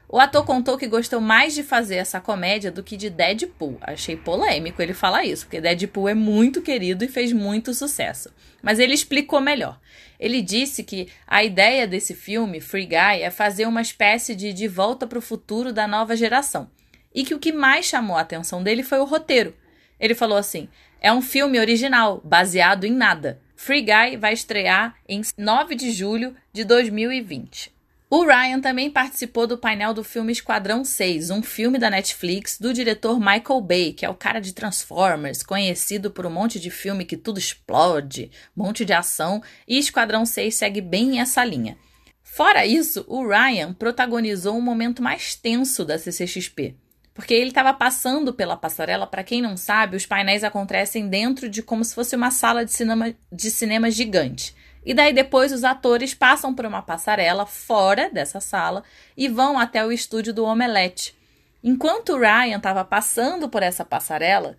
O 0.09 0.19
ator 0.21 0.45
contou 0.45 0.77
que 0.77 0.87
gostou 0.87 1.19
mais 1.19 1.53
de 1.53 1.63
fazer 1.63 1.95
essa 1.95 2.21
comédia 2.21 2.71
do 2.71 2.81
que 2.81 2.95
de 2.95 3.09
Deadpool. 3.09 3.77
Achei 3.81 4.15
polêmico 4.15 4.81
ele 4.81 4.93
falar 4.93 5.25
isso, 5.25 5.45
porque 5.45 5.59
Deadpool 5.59 6.07
é 6.07 6.13
muito 6.13 6.61
querido 6.61 7.03
e 7.03 7.09
fez 7.09 7.33
muito 7.33 7.73
sucesso. 7.73 8.33
Mas 8.61 8.79
ele 8.79 8.93
explicou 8.93 9.41
melhor. 9.41 9.77
Ele 10.17 10.41
disse 10.41 10.81
que 10.81 11.09
a 11.27 11.43
ideia 11.43 11.85
desse 11.85 12.13
filme, 12.13 12.61
Free 12.61 12.85
Guy, 12.85 13.21
é 13.21 13.29
fazer 13.29 13.65
uma 13.65 13.81
espécie 13.81 14.33
de 14.33 14.53
De 14.53 14.65
Volta 14.65 15.05
para 15.05 15.19
o 15.19 15.21
Futuro 15.21 15.73
da 15.73 15.85
nova 15.85 16.15
geração. 16.15 16.69
E 17.13 17.25
que 17.25 17.35
o 17.35 17.39
que 17.39 17.51
mais 17.51 17.85
chamou 17.85 18.15
a 18.15 18.21
atenção 18.21 18.63
dele 18.63 18.83
foi 18.83 18.99
o 18.99 19.05
roteiro. 19.05 19.53
Ele 19.99 20.15
falou 20.15 20.37
assim: 20.37 20.69
é 21.01 21.11
um 21.11 21.21
filme 21.21 21.59
original, 21.59 22.21
baseado 22.23 22.85
em 22.85 22.91
nada. 22.91 23.41
Free 23.57 23.81
Guy 23.81 24.17
vai 24.17 24.31
estrear 24.31 24.95
em 25.07 25.21
9 25.37 25.75
de 25.75 25.91
julho 25.91 26.33
de 26.53 26.63
2020. 26.63 27.76
O 28.09 28.23
Ryan 28.23 28.61
também 28.61 28.89
participou 28.89 29.45
do 29.45 29.57
painel 29.57 29.93
do 29.93 30.01
filme 30.01 30.31
Esquadrão 30.31 30.85
6, 30.85 31.29
um 31.29 31.41
filme 31.43 31.77
da 31.77 31.89
Netflix 31.89 32.57
do 32.57 32.73
diretor 32.73 33.19
Michael 33.19 33.59
Bay, 33.59 33.91
que 33.91 34.05
é 34.05 34.09
o 34.09 34.15
cara 34.15 34.39
de 34.39 34.53
Transformers, 34.53 35.43
conhecido 35.43 36.09
por 36.09 36.25
um 36.25 36.29
monte 36.29 36.57
de 36.57 36.71
filme 36.71 37.03
que 37.03 37.17
tudo 37.17 37.37
explode, 37.37 38.31
um 38.55 38.63
monte 38.63 38.85
de 38.85 38.93
ação, 38.93 39.43
e 39.67 39.77
Esquadrão 39.77 40.25
6 40.25 40.55
segue 40.55 40.79
bem 40.79 41.19
essa 41.19 41.43
linha. 41.43 41.77
Fora 42.23 42.65
isso, 42.65 43.03
o 43.09 43.27
Ryan 43.27 43.73
protagonizou 43.73 44.55
um 44.55 44.61
momento 44.61 45.03
mais 45.03 45.35
tenso 45.35 45.83
da 45.83 45.99
CCXP, 45.99 46.77
porque 47.13 47.33
ele 47.33 47.49
estava 47.49 47.73
passando 47.73 48.33
pela 48.33 48.55
passarela. 48.55 49.05
Para 49.05 49.23
quem 49.23 49.41
não 49.41 49.57
sabe, 49.57 49.97
os 49.97 50.05
painéis 50.05 50.45
acontecem 50.45 51.09
dentro 51.09 51.49
de 51.49 51.61
como 51.61 51.83
se 51.83 51.93
fosse 51.93 52.15
uma 52.15 52.31
sala 52.31 52.63
de 52.63 52.71
cinema, 52.71 53.13
de 53.29 53.51
cinema 53.51 53.91
gigante. 53.91 54.55
E 54.87 54.93
daí 54.93 55.11
depois 55.11 55.51
os 55.51 55.65
atores 55.65 56.13
passam 56.13 56.55
por 56.55 56.65
uma 56.65 56.81
passarela 56.81 57.45
fora 57.45 58.09
dessa 58.09 58.39
sala 58.39 58.85
e 59.17 59.27
vão 59.27 59.59
até 59.59 59.85
o 59.85 59.91
estúdio 59.91 60.33
do 60.33 60.45
Omelete. 60.45 61.13
Enquanto 61.61 62.13
o 62.13 62.17
Ryan 62.17 62.55
estava 62.55 62.85
passando 62.85 63.49
por 63.49 63.61
essa 63.61 63.83
passarela, 63.83 64.55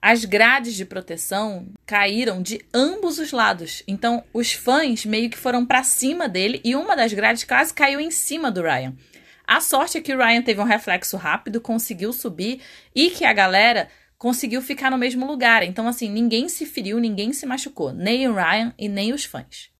as 0.00 0.24
grades 0.24 0.74
de 0.74 0.84
proteção 0.84 1.66
caíram 1.84 2.40
de 2.40 2.64
ambos 2.72 3.18
os 3.18 3.32
lados. 3.32 3.82
Então, 3.88 4.22
os 4.32 4.52
fãs 4.52 5.04
meio 5.04 5.28
que 5.28 5.36
foram 5.36 5.66
para 5.66 5.82
cima 5.82 6.28
dele 6.28 6.60
e 6.62 6.76
uma 6.76 6.94
das 6.94 7.12
grades 7.12 7.42
quase 7.42 7.74
caiu 7.74 7.98
em 7.98 8.12
cima 8.12 8.52
do 8.52 8.62
Ryan. 8.62 8.94
A 9.44 9.60
sorte 9.60 9.98
é 9.98 10.00
que 10.00 10.14
o 10.14 10.18
Ryan 10.18 10.42
teve 10.42 10.60
um 10.60 10.64
reflexo 10.64 11.16
rápido, 11.16 11.60
conseguiu 11.60 12.12
subir 12.12 12.60
e 12.94 13.10
que 13.10 13.24
a 13.24 13.32
galera 13.32 13.88
conseguiu 14.18 14.62
ficar 14.62 14.90
no 14.90 14.98
mesmo 14.98 15.26
lugar. 15.26 15.62
Então, 15.62 15.86
assim, 15.86 16.08
ninguém 16.08 16.48
se 16.48 16.66
feriu, 16.66 16.98
ninguém 16.98 17.32
se 17.32 17.46
machucou, 17.46 17.92
nem 17.92 18.28
o 18.28 18.34
Ryan 18.34 18.74
e 18.78 18.88
nem 18.88 19.12
os 19.12 19.24
fãs. 19.24 19.70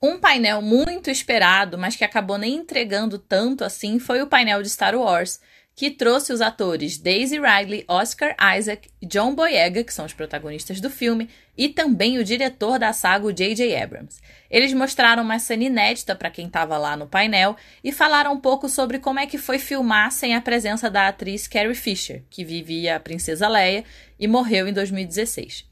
Um 0.00 0.20
painel 0.20 0.62
muito 0.62 1.10
esperado, 1.10 1.76
mas 1.76 1.96
que 1.96 2.04
acabou 2.04 2.38
nem 2.38 2.54
entregando 2.54 3.18
tanto 3.18 3.64
assim, 3.64 3.98
foi 3.98 4.22
o 4.22 4.28
painel 4.28 4.62
de 4.62 4.70
Star 4.70 4.94
Wars, 4.94 5.40
que 5.78 5.92
trouxe 5.92 6.32
os 6.32 6.40
atores 6.40 6.98
Daisy 6.98 7.38
Ridley, 7.38 7.84
Oscar 7.86 8.34
Isaac 8.58 8.90
e 9.00 9.06
John 9.06 9.32
Boyega, 9.32 9.84
que 9.84 9.94
são 9.94 10.06
os 10.06 10.12
protagonistas 10.12 10.80
do 10.80 10.90
filme, 10.90 11.30
e 11.56 11.68
também 11.68 12.18
o 12.18 12.24
diretor 12.24 12.80
da 12.80 12.92
saga, 12.92 13.32
J.J. 13.32 13.76
Abrams. 13.76 14.20
Eles 14.50 14.72
mostraram 14.72 15.22
uma 15.22 15.38
cena 15.38 15.62
inédita 15.62 16.16
para 16.16 16.32
quem 16.32 16.48
estava 16.48 16.76
lá 16.76 16.96
no 16.96 17.06
painel 17.06 17.54
e 17.84 17.92
falaram 17.92 18.32
um 18.32 18.40
pouco 18.40 18.68
sobre 18.68 18.98
como 18.98 19.20
é 19.20 19.26
que 19.28 19.38
foi 19.38 19.60
filmar 19.60 20.10
sem 20.10 20.34
a 20.34 20.40
presença 20.40 20.90
da 20.90 21.06
atriz 21.06 21.46
Carrie 21.46 21.76
Fisher, 21.76 22.24
que 22.28 22.44
vivia 22.44 22.96
a 22.96 23.00
princesa 23.00 23.46
Leia 23.46 23.84
e 24.18 24.26
morreu 24.26 24.66
em 24.66 24.72
2016. 24.72 25.64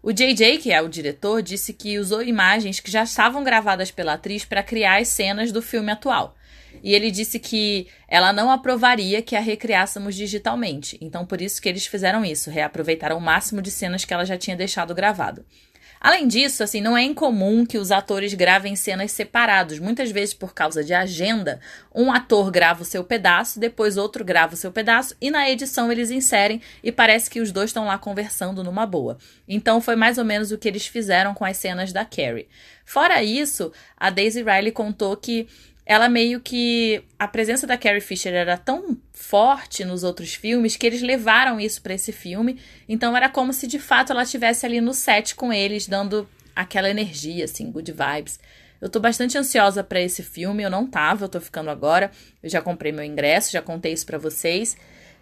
O 0.00 0.12
JJ, 0.12 0.58
que 0.58 0.70
é 0.70 0.80
o 0.80 0.88
diretor, 0.88 1.42
disse 1.42 1.72
que 1.72 1.98
usou 1.98 2.22
imagens 2.22 2.78
que 2.78 2.92
já 2.92 3.02
estavam 3.02 3.42
gravadas 3.42 3.90
pela 3.90 4.12
atriz 4.12 4.44
para 4.44 4.62
criar 4.62 5.00
as 5.00 5.08
cenas 5.08 5.50
do 5.50 5.60
filme 5.60 5.90
atual. 5.90 6.36
E 6.82 6.94
ele 6.94 7.10
disse 7.10 7.38
que 7.38 7.86
ela 8.06 8.32
não 8.32 8.50
aprovaria 8.50 9.22
que 9.22 9.36
a 9.36 9.40
recriássemos 9.40 10.14
digitalmente. 10.14 10.98
Então, 11.00 11.26
por 11.26 11.40
isso 11.40 11.60
que 11.60 11.68
eles 11.68 11.86
fizeram 11.86 12.24
isso, 12.24 12.50
reaproveitaram 12.50 13.18
o 13.18 13.20
máximo 13.20 13.62
de 13.62 13.70
cenas 13.70 14.04
que 14.04 14.14
ela 14.14 14.24
já 14.24 14.36
tinha 14.36 14.56
deixado 14.56 14.94
gravado. 14.94 15.44
Além 16.00 16.28
disso, 16.28 16.62
assim, 16.62 16.80
não 16.80 16.96
é 16.96 17.02
incomum 17.02 17.66
que 17.66 17.76
os 17.76 17.90
atores 17.90 18.32
gravem 18.32 18.76
cenas 18.76 19.10
separados. 19.10 19.78
Muitas 19.78 20.10
vezes, 20.10 20.32
por 20.32 20.54
causa 20.54 20.84
de 20.84 20.94
agenda, 20.94 21.60
um 21.92 22.12
ator 22.12 22.50
grava 22.50 22.82
o 22.82 22.86
seu 22.86 23.02
pedaço, 23.02 23.58
depois 23.58 23.96
outro 23.96 24.24
grava 24.24 24.54
o 24.54 24.56
seu 24.56 24.70
pedaço, 24.70 25.16
e 25.20 25.30
na 25.30 25.50
edição 25.50 25.90
eles 25.90 26.10
inserem 26.10 26.60
e 26.84 26.92
parece 26.92 27.28
que 27.28 27.40
os 27.40 27.50
dois 27.50 27.70
estão 27.70 27.86
lá 27.86 27.98
conversando 27.98 28.62
numa 28.62 28.86
boa. 28.86 29.18
Então 29.48 29.80
foi 29.80 29.96
mais 29.96 30.18
ou 30.18 30.24
menos 30.24 30.52
o 30.52 30.58
que 30.58 30.68
eles 30.68 30.86
fizeram 30.86 31.34
com 31.34 31.44
as 31.44 31.56
cenas 31.56 31.92
da 31.92 32.04
Carrie. 32.04 32.48
Fora 32.84 33.22
isso, 33.22 33.72
a 33.96 34.08
Daisy 34.08 34.42
Riley 34.42 34.72
contou 34.72 35.16
que 35.16 35.48
ela 35.88 36.06
meio 36.06 36.38
que 36.38 37.02
a 37.18 37.26
presença 37.26 37.66
da 37.66 37.78
Carrie 37.78 38.02
Fisher 38.02 38.34
era 38.34 38.58
tão 38.58 38.98
forte 39.10 39.86
nos 39.86 40.04
outros 40.04 40.34
filmes 40.34 40.76
que 40.76 40.86
eles 40.86 41.00
levaram 41.00 41.58
isso 41.58 41.80
para 41.80 41.94
esse 41.94 42.12
filme. 42.12 42.60
Então 42.86 43.16
era 43.16 43.26
como 43.26 43.54
se 43.54 43.66
de 43.66 43.78
fato 43.78 44.12
ela 44.12 44.22
estivesse 44.22 44.66
ali 44.66 44.82
no 44.82 44.92
set 44.92 45.34
com 45.34 45.50
eles, 45.50 45.88
dando 45.88 46.28
aquela 46.54 46.90
energia 46.90 47.46
assim, 47.46 47.72
good 47.72 47.90
vibes. 47.90 48.38
Eu 48.82 48.90
tô 48.90 49.00
bastante 49.00 49.38
ansiosa 49.38 49.82
para 49.82 49.98
esse 49.98 50.22
filme, 50.22 50.62
eu 50.62 50.68
não 50.70 50.86
tava, 50.86 51.24
eu 51.24 51.28
tô 51.28 51.40
ficando 51.40 51.70
agora. 51.70 52.10
Eu 52.42 52.50
já 52.50 52.60
comprei 52.60 52.92
meu 52.92 53.02
ingresso, 53.02 53.50
já 53.50 53.62
contei 53.62 53.94
isso 53.94 54.04
para 54.04 54.18
vocês. 54.18 54.76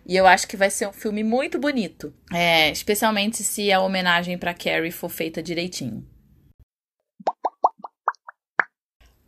E 0.04 0.16
eu 0.16 0.26
acho 0.26 0.48
que 0.48 0.56
vai 0.56 0.68
ser 0.68 0.88
um 0.88 0.92
filme 0.92 1.22
muito 1.22 1.60
bonito, 1.60 2.12
é, 2.32 2.70
especialmente 2.72 3.44
se 3.44 3.70
a 3.70 3.80
homenagem 3.80 4.36
para 4.36 4.52
Carrie 4.52 4.90
for 4.90 5.08
feita 5.08 5.40
direitinho. 5.40 6.04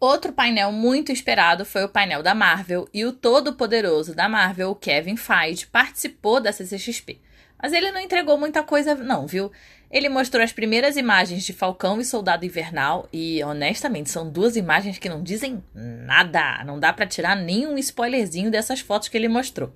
Outro 0.00 0.32
painel 0.32 0.70
muito 0.70 1.10
esperado 1.10 1.64
foi 1.64 1.82
o 1.82 1.88
painel 1.88 2.22
da 2.22 2.32
Marvel 2.32 2.88
e 2.94 3.04
o 3.04 3.12
todo-poderoso 3.12 4.14
da 4.14 4.28
Marvel, 4.28 4.72
Kevin 4.76 5.16
Feige, 5.16 5.66
participou 5.66 6.40
da 6.40 6.52
CCXP. 6.52 7.20
Mas 7.60 7.72
ele 7.72 7.90
não 7.90 8.00
entregou 8.00 8.38
muita 8.38 8.62
coisa, 8.62 8.94
não, 8.94 9.26
viu? 9.26 9.50
Ele 9.90 10.08
mostrou 10.08 10.44
as 10.44 10.52
primeiras 10.52 10.96
imagens 10.96 11.44
de 11.44 11.52
Falcão 11.52 12.00
e 12.00 12.04
Soldado 12.04 12.46
Invernal 12.46 13.08
e, 13.12 13.42
honestamente, 13.42 14.10
são 14.10 14.30
duas 14.30 14.54
imagens 14.54 14.98
que 14.98 15.08
não 15.08 15.20
dizem 15.20 15.64
nada. 15.74 16.62
Não 16.64 16.78
dá 16.78 16.92
para 16.92 17.06
tirar 17.06 17.34
nenhum 17.34 17.76
spoilerzinho 17.78 18.52
dessas 18.52 18.78
fotos 18.78 19.08
que 19.08 19.16
ele 19.16 19.28
mostrou. 19.28 19.74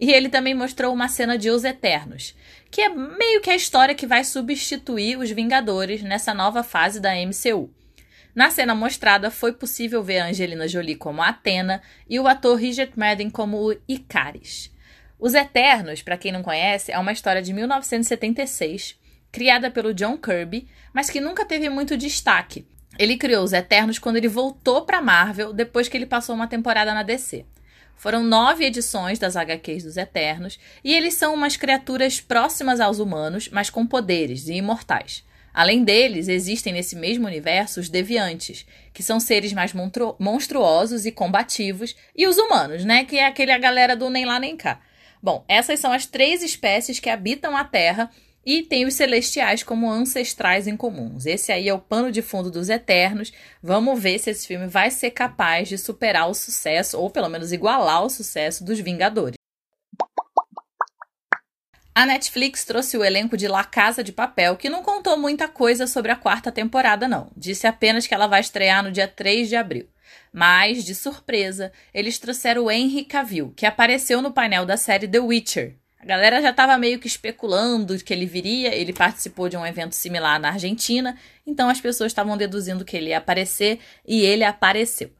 E 0.00 0.12
ele 0.12 0.28
também 0.28 0.54
mostrou 0.54 0.92
uma 0.92 1.08
cena 1.08 1.38
de 1.38 1.50
Os 1.50 1.62
Eternos, 1.62 2.34
que 2.70 2.80
é 2.80 2.88
meio 2.88 3.40
que 3.40 3.50
a 3.50 3.54
história 3.54 3.94
que 3.94 4.06
vai 4.06 4.24
substituir 4.24 5.16
os 5.16 5.30
Vingadores 5.30 6.02
nessa 6.02 6.34
nova 6.34 6.64
fase 6.64 6.98
da 6.98 7.14
MCU. 7.14 7.70
Na 8.34 8.50
cena 8.50 8.74
mostrada, 8.74 9.30
foi 9.30 9.52
possível 9.52 10.02
ver 10.02 10.20
Angelina 10.20 10.68
Jolie 10.68 10.94
como 10.94 11.20
a 11.20 11.28
Atena 11.28 11.82
e 12.08 12.18
o 12.20 12.28
ator 12.28 12.56
Richard 12.56 12.92
Madden 12.96 13.30
como 13.30 13.76
Icaris. 13.88 14.70
Os 15.18 15.34
Eternos, 15.34 16.00
para 16.00 16.16
quem 16.16 16.32
não 16.32 16.42
conhece, 16.42 16.92
é 16.92 16.98
uma 16.98 17.12
história 17.12 17.42
de 17.42 17.52
1976, 17.52 18.98
criada 19.30 19.70
pelo 19.70 19.92
John 19.92 20.16
Kirby, 20.16 20.68
mas 20.92 21.10
que 21.10 21.20
nunca 21.20 21.44
teve 21.44 21.68
muito 21.68 21.96
destaque. 21.96 22.66
Ele 22.98 23.16
criou 23.16 23.44
os 23.44 23.52
Eternos 23.52 23.98
quando 23.98 24.16
ele 24.16 24.28
voltou 24.28 24.82
para 24.82 25.02
Marvel 25.02 25.52
depois 25.52 25.88
que 25.88 25.96
ele 25.96 26.06
passou 26.06 26.34
uma 26.34 26.46
temporada 26.46 26.94
na 26.94 27.02
DC. 27.02 27.44
Foram 27.96 28.22
nove 28.22 28.64
edições 28.64 29.18
das 29.18 29.36
HQs 29.36 29.84
dos 29.84 29.96
Eternos 29.98 30.58
e 30.82 30.94
eles 30.94 31.14
são 31.14 31.34
umas 31.34 31.56
criaturas 31.56 32.18
próximas 32.18 32.80
aos 32.80 32.98
humanos, 32.98 33.50
mas 33.52 33.68
com 33.68 33.86
poderes 33.86 34.48
e 34.48 34.54
imortais. 34.54 35.22
Além 35.52 35.84
deles, 35.84 36.28
existem 36.28 36.72
nesse 36.72 36.96
mesmo 36.96 37.26
universo 37.26 37.80
os 37.80 37.88
deviantes, 37.88 38.66
que 38.92 39.02
são 39.02 39.18
seres 39.18 39.52
mais 39.52 39.72
monstruosos 40.18 41.06
e 41.06 41.12
combativos, 41.12 41.96
e 42.16 42.26
os 42.26 42.38
humanos, 42.38 42.84
né? 42.84 43.04
Que 43.04 43.18
é 43.18 43.26
aquele 43.26 43.52
a 43.52 43.58
galera 43.58 43.96
do 43.96 44.08
nem 44.08 44.24
lá 44.24 44.38
nem 44.38 44.56
cá. 44.56 44.80
Bom, 45.22 45.44
essas 45.48 45.80
são 45.80 45.92
as 45.92 46.06
três 46.06 46.42
espécies 46.42 46.98
que 46.98 47.10
habitam 47.10 47.56
a 47.56 47.64
Terra 47.64 48.10
e 48.44 48.62
tem 48.62 48.86
os 48.86 48.94
celestiais 48.94 49.62
como 49.62 49.90
ancestrais 49.90 50.66
em 50.66 50.76
comuns. 50.76 51.26
Esse 51.26 51.52
aí 51.52 51.68
é 51.68 51.74
o 51.74 51.78
pano 51.78 52.10
de 52.10 52.22
fundo 52.22 52.50
dos 52.50 52.68
Eternos. 52.70 53.32
Vamos 53.62 54.00
ver 54.00 54.18
se 54.18 54.30
esse 54.30 54.46
filme 54.46 54.66
vai 54.66 54.90
ser 54.90 55.10
capaz 55.10 55.68
de 55.68 55.76
superar 55.76 56.28
o 56.28 56.34
sucesso, 56.34 56.98
ou 56.98 57.10
pelo 57.10 57.28
menos 57.28 57.52
igualar 57.52 58.02
o 58.02 58.10
sucesso 58.10 58.64
dos 58.64 58.80
Vingadores. 58.80 59.39
A 62.00 62.06
Netflix 62.06 62.64
trouxe 62.64 62.96
o 62.96 63.04
elenco 63.04 63.36
de 63.36 63.46
La 63.46 63.62
Casa 63.62 64.02
de 64.02 64.10
Papel, 64.10 64.56
que 64.56 64.70
não 64.70 64.82
contou 64.82 65.18
muita 65.18 65.46
coisa 65.46 65.86
sobre 65.86 66.10
a 66.10 66.16
quarta 66.16 66.50
temporada, 66.50 67.06
não. 67.06 67.30
Disse 67.36 67.66
apenas 67.66 68.06
que 68.06 68.14
ela 68.14 68.26
vai 68.26 68.40
estrear 68.40 68.82
no 68.82 68.90
dia 68.90 69.06
3 69.06 69.50
de 69.50 69.54
abril. 69.54 69.86
Mas, 70.32 70.82
de 70.82 70.94
surpresa, 70.94 71.70
eles 71.92 72.18
trouxeram 72.18 72.64
o 72.64 72.70
Henry 72.70 73.04
Cavill, 73.04 73.52
que 73.54 73.66
apareceu 73.66 74.22
no 74.22 74.32
painel 74.32 74.64
da 74.64 74.78
série 74.78 75.06
The 75.06 75.20
Witcher. 75.20 75.76
A 76.00 76.06
galera 76.06 76.40
já 76.40 76.48
estava 76.48 76.78
meio 76.78 76.98
que 76.98 77.06
especulando 77.06 78.02
que 78.02 78.14
ele 78.14 78.24
viria, 78.24 78.74
ele 78.74 78.94
participou 78.94 79.50
de 79.50 79.58
um 79.58 79.66
evento 79.66 79.94
similar 79.94 80.40
na 80.40 80.52
Argentina, 80.52 81.18
então 81.46 81.68
as 81.68 81.82
pessoas 81.82 82.12
estavam 82.12 82.34
deduzindo 82.34 82.82
que 82.82 82.96
ele 82.96 83.10
ia 83.10 83.18
aparecer 83.18 83.78
e 84.08 84.22
ele 84.22 84.42
apareceu. 84.42 85.10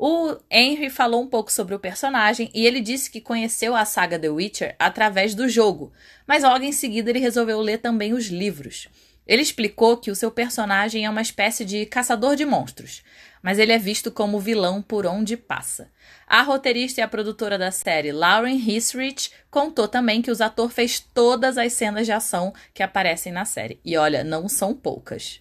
O 0.00 0.36
Henry 0.48 0.90
falou 0.90 1.20
um 1.20 1.26
pouco 1.26 1.50
sobre 1.50 1.74
o 1.74 1.78
personagem 1.80 2.48
e 2.54 2.64
ele 2.64 2.80
disse 2.80 3.10
que 3.10 3.20
conheceu 3.20 3.74
a 3.74 3.84
saga 3.84 4.16
The 4.16 4.28
Witcher 4.28 4.76
através 4.78 5.34
do 5.34 5.48
jogo, 5.48 5.92
mas 6.24 6.44
logo 6.44 6.64
em 6.64 6.70
seguida 6.70 7.10
ele 7.10 7.18
resolveu 7.18 7.60
ler 7.60 7.78
também 7.78 8.12
os 8.12 8.26
livros. 8.26 8.86
Ele 9.26 9.42
explicou 9.42 9.96
que 9.96 10.12
o 10.12 10.14
seu 10.14 10.30
personagem 10.30 11.04
é 11.04 11.10
uma 11.10 11.20
espécie 11.20 11.64
de 11.64 11.84
caçador 11.84 12.36
de 12.36 12.46
monstros, 12.46 13.02
mas 13.42 13.58
ele 13.58 13.72
é 13.72 13.78
visto 13.78 14.12
como 14.12 14.38
vilão 14.38 14.80
por 14.80 15.04
onde 15.04 15.36
passa. 15.36 15.90
A 16.28 16.42
roteirista 16.42 17.00
e 17.00 17.02
a 17.02 17.08
produtora 17.08 17.58
da 17.58 17.72
série, 17.72 18.12
Lauren 18.12 18.54
Hisrich, 18.54 19.32
contou 19.50 19.88
também 19.88 20.22
que 20.22 20.30
o 20.30 20.44
ator 20.44 20.70
fez 20.70 21.00
todas 21.00 21.58
as 21.58 21.72
cenas 21.72 22.06
de 22.06 22.12
ação 22.12 22.54
que 22.72 22.84
aparecem 22.84 23.32
na 23.32 23.44
série. 23.44 23.80
E 23.84 23.96
olha, 23.96 24.22
não 24.22 24.48
são 24.48 24.72
poucas. 24.72 25.40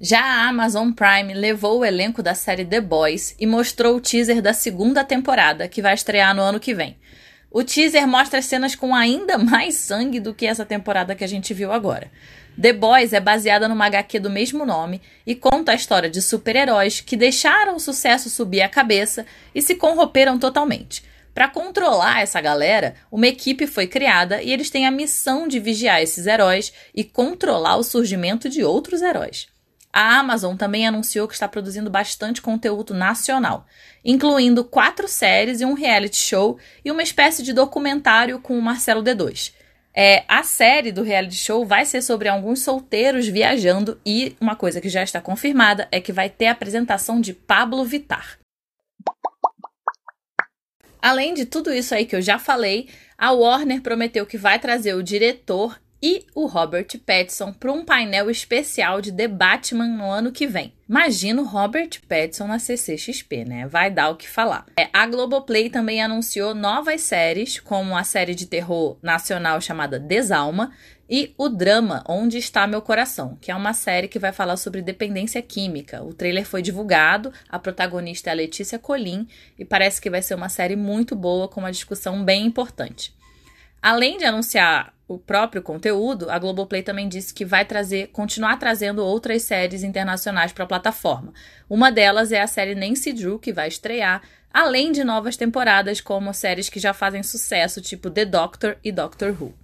Já 0.00 0.20
a 0.20 0.48
Amazon 0.48 0.90
Prime 0.90 1.32
levou 1.32 1.78
o 1.78 1.84
elenco 1.84 2.20
da 2.20 2.34
série 2.34 2.64
The 2.64 2.80
Boys 2.80 3.36
e 3.38 3.46
mostrou 3.46 3.96
o 3.96 4.00
teaser 4.00 4.42
da 4.42 4.52
segunda 4.52 5.04
temporada, 5.04 5.68
que 5.68 5.80
vai 5.80 5.94
estrear 5.94 6.34
no 6.34 6.42
ano 6.42 6.58
que 6.58 6.74
vem. 6.74 6.98
O 7.48 7.62
teaser 7.62 8.04
mostra 8.04 8.42
cenas 8.42 8.74
com 8.74 8.92
ainda 8.92 9.38
mais 9.38 9.76
sangue 9.76 10.18
do 10.18 10.34
que 10.34 10.46
essa 10.46 10.66
temporada 10.66 11.14
que 11.14 11.22
a 11.22 11.28
gente 11.28 11.54
viu 11.54 11.70
agora. 11.70 12.10
The 12.60 12.72
Boys 12.72 13.12
é 13.12 13.20
baseada 13.20 13.68
numa 13.68 13.86
HQ 13.86 14.18
do 14.18 14.28
mesmo 14.28 14.66
nome 14.66 15.00
e 15.24 15.32
conta 15.32 15.70
a 15.70 15.76
história 15.76 16.10
de 16.10 16.20
super-heróis 16.20 17.00
que 17.00 17.16
deixaram 17.16 17.76
o 17.76 17.80
sucesso 17.80 18.28
subir 18.28 18.62
a 18.62 18.68
cabeça 18.68 19.24
e 19.54 19.62
se 19.62 19.76
corromperam 19.76 20.40
totalmente. 20.40 21.04
Para 21.32 21.48
controlar 21.48 22.20
essa 22.20 22.40
galera, 22.40 22.96
uma 23.12 23.28
equipe 23.28 23.66
foi 23.66 23.86
criada 23.86 24.42
e 24.42 24.52
eles 24.52 24.70
têm 24.70 24.86
a 24.86 24.90
missão 24.90 25.46
de 25.46 25.60
vigiar 25.60 26.02
esses 26.02 26.26
heróis 26.26 26.72
e 26.92 27.04
controlar 27.04 27.76
o 27.76 27.84
surgimento 27.84 28.48
de 28.48 28.64
outros 28.64 29.00
heróis. 29.00 29.53
A 29.96 30.18
Amazon 30.18 30.56
também 30.56 30.88
anunciou 30.88 31.28
que 31.28 31.34
está 31.34 31.46
produzindo 31.46 31.88
bastante 31.88 32.42
conteúdo 32.42 32.92
nacional, 32.92 33.64
incluindo 34.04 34.64
quatro 34.64 35.06
séries 35.06 35.60
e 35.60 35.64
um 35.64 35.72
reality 35.72 36.16
show 36.16 36.58
e 36.84 36.90
uma 36.90 37.04
espécie 37.04 37.44
de 37.44 37.52
documentário 37.52 38.40
com 38.40 38.58
o 38.58 38.60
Marcelo 38.60 39.04
D2. 39.04 39.54
É, 39.94 40.24
a 40.26 40.42
série 40.42 40.90
do 40.90 41.04
reality 41.04 41.36
show 41.36 41.64
vai 41.64 41.84
ser 41.84 42.02
sobre 42.02 42.28
alguns 42.28 42.58
solteiros 42.58 43.28
viajando 43.28 44.00
e 44.04 44.36
uma 44.40 44.56
coisa 44.56 44.80
que 44.80 44.88
já 44.88 45.04
está 45.04 45.20
confirmada 45.20 45.86
é 45.92 46.00
que 46.00 46.12
vai 46.12 46.28
ter 46.28 46.46
a 46.46 46.50
apresentação 46.52 47.20
de 47.20 47.32
Pablo 47.32 47.84
Vitar. 47.84 48.40
Além 51.00 51.34
de 51.34 51.46
tudo 51.46 51.72
isso 51.72 51.94
aí 51.94 52.04
que 52.04 52.16
eu 52.16 52.22
já 52.22 52.36
falei, 52.36 52.88
a 53.16 53.30
Warner 53.30 53.80
prometeu 53.80 54.26
que 54.26 54.36
vai 54.36 54.58
trazer 54.58 54.94
o 54.94 55.04
diretor 55.04 55.78
e 56.04 56.26
o 56.34 56.44
Robert 56.44 56.88
Pattinson 57.06 57.50
para 57.50 57.72
um 57.72 57.82
painel 57.82 58.30
especial 58.30 59.00
de 59.00 59.10
The 59.10 59.26
Batman 59.26 59.86
no 59.86 60.10
ano 60.10 60.32
que 60.32 60.46
vem. 60.46 60.74
Imagina 60.86 61.40
o 61.40 61.46
Robert 61.46 61.98
Pattinson 62.06 62.46
na 62.46 62.58
CCXP, 62.58 63.46
né? 63.46 63.66
Vai 63.66 63.90
dar 63.90 64.10
o 64.10 64.16
que 64.16 64.28
falar. 64.28 64.66
É, 64.78 64.90
a 64.92 65.06
Globoplay 65.06 65.70
também 65.70 66.02
anunciou 66.02 66.54
novas 66.54 67.00
séries, 67.00 67.58
como 67.58 67.96
a 67.96 68.04
série 68.04 68.34
de 68.34 68.44
terror 68.44 68.98
nacional 69.02 69.62
chamada 69.62 69.98
Desalma 69.98 70.72
e 71.08 71.32
o 71.38 71.48
drama 71.48 72.04
Onde 72.06 72.36
Está 72.36 72.66
Meu 72.66 72.82
Coração, 72.82 73.38
que 73.40 73.50
é 73.50 73.54
uma 73.54 73.72
série 73.72 74.06
que 74.06 74.18
vai 74.18 74.30
falar 74.30 74.58
sobre 74.58 74.82
dependência 74.82 75.40
química. 75.40 76.04
O 76.04 76.12
trailer 76.12 76.44
foi 76.44 76.60
divulgado, 76.60 77.32
a 77.48 77.58
protagonista 77.58 78.28
é 78.28 78.32
a 78.32 78.36
Letícia 78.36 78.78
Colim 78.78 79.26
e 79.58 79.64
parece 79.64 80.02
que 80.02 80.10
vai 80.10 80.20
ser 80.20 80.34
uma 80.34 80.50
série 80.50 80.76
muito 80.76 81.16
boa 81.16 81.48
com 81.48 81.60
uma 81.60 81.72
discussão 81.72 82.22
bem 82.22 82.44
importante. 82.44 83.14
Além 83.80 84.16
de 84.16 84.24
anunciar 84.24 84.93
o 85.06 85.18
próprio 85.18 85.62
conteúdo, 85.62 86.30
a 86.30 86.38
Globoplay 86.38 86.82
também 86.82 87.08
disse 87.08 87.34
que 87.34 87.44
vai 87.44 87.64
trazer, 87.64 88.08
continuar 88.08 88.58
trazendo 88.58 89.04
outras 89.04 89.42
séries 89.42 89.82
internacionais 89.82 90.52
para 90.52 90.64
a 90.64 90.68
plataforma. 90.68 91.32
Uma 91.68 91.92
delas 91.92 92.32
é 92.32 92.40
a 92.40 92.46
série 92.46 92.74
Nancy 92.74 93.12
Drew, 93.12 93.38
que 93.38 93.52
vai 93.52 93.68
estrear, 93.68 94.22
além 94.52 94.92
de 94.92 95.04
novas 95.04 95.36
temporadas, 95.36 96.00
como 96.00 96.32
séries 96.32 96.70
que 96.70 96.80
já 96.80 96.94
fazem 96.94 97.22
sucesso, 97.22 97.82
tipo 97.82 98.10
The 98.10 98.24
Doctor 98.24 98.78
e 98.82 98.90
Doctor 98.90 99.30
Who. 99.38 99.54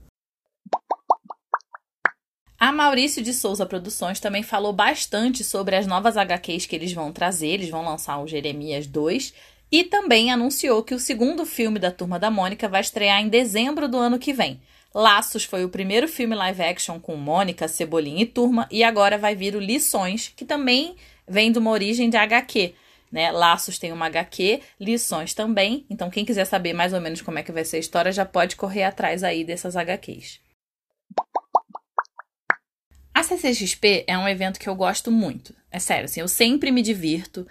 A 2.58 2.70
Maurício 2.70 3.22
de 3.22 3.32
Souza 3.32 3.64
Produções 3.64 4.20
também 4.20 4.42
falou 4.42 4.74
bastante 4.74 5.42
sobre 5.42 5.76
as 5.76 5.86
novas 5.86 6.18
HQs 6.18 6.66
que 6.66 6.76
eles 6.76 6.92
vão 6.92 7.10
trazer, 7.10 7.48
eles 7.48 7.70
vão 7.70 7.82
lançar 7.82 8.18
o 8.18 8.26
Jeremias 8.26 8.86
2 8.86 9.32
e 9.72 9.84
também 9.84 10.30
anunciou 10.30 10.82
que 10.82 10.94
o 10.94 10.98
segundo 10.98 11.46
filme 11.46 11.78
da 11.78 11.90
Turma 11.90 12.18
da 12.18 12.30
Mônica 12.30 12.68
vai 12.68 12.82
estrear 12.82 13.22
em 13.22 13.30
dezembro 13.30 13.88
do 13.88 13.96
ano 13.96 14.18
que 14.18 14.34
vem. 14.34 14.60
Laços 14.94 15.44
foi 15.44 15.64
o 15.64 15.68
primeiro 15.68 16.08
filme 16.08 16.34
live 16.34 16.62
action 16.62 16.98
com 16.98 17.14
Mônica, 17.14 17.68
Cebolinha 17.68 18.22
e 18.22 18.26
Turma, 18.26 18.66
e 18.70 18.82
agora 18.82 19.16
vai 19.16 19.36
vir 19.36 19.54
o 19.54 19.60
Lições, 19.60 20.32
que 20.34 20.44
também 20.44 20.96
vem 21.28 21.52
de 21.52 21.58
uma 21.58 21.70
origem 21.70 22.10
de 22.10 22.16
HQ. 22.16 22.74
Né? 23.10 23.30
Laços 23.30 23.78
tem 23.78 23.92
uma 23.92 24.06
HQ, 24.06 24.60
Lições 24.80 25.32
também. 25.32 25.86
Então, 25.88 26.10
quem 26.10 26.24
quiser 26.24 26.44
saber 26.44 26.72
mais 26.72 26.92
ou 26.92 27.00
menos 27.00 27.22
como 27.22 27.38
é 27.38 27.42
que 27.42 27.52
vai 27.52 27.64
ser 27.64 27.76
a 27.76 27.80
história, 27.80 28.10
já 28.10 28.24
pode 28.24 28.56
correr 28.56 28.82
atrás 28.82 29.22
aí 29.22 29.44
dessas 29.44 29.76
HQs. 29.76 30.40
A 33.14 33.22
CCXP 33.22 34.04
é 34.08 34.18
um 34.18 34.28
evento 34.28 34.58
que 34.58 34.68
eu 34.68 34.74
gosto 34.74 35.10
muito. 35.10 35.54
É 35.70 35.78
sério, 35.78 36.06
assim, 36.06 36.20
eu 36.20 36.28
sempre 36.28 36.72
me 36.72 36.82
divirto. 36.82 37.46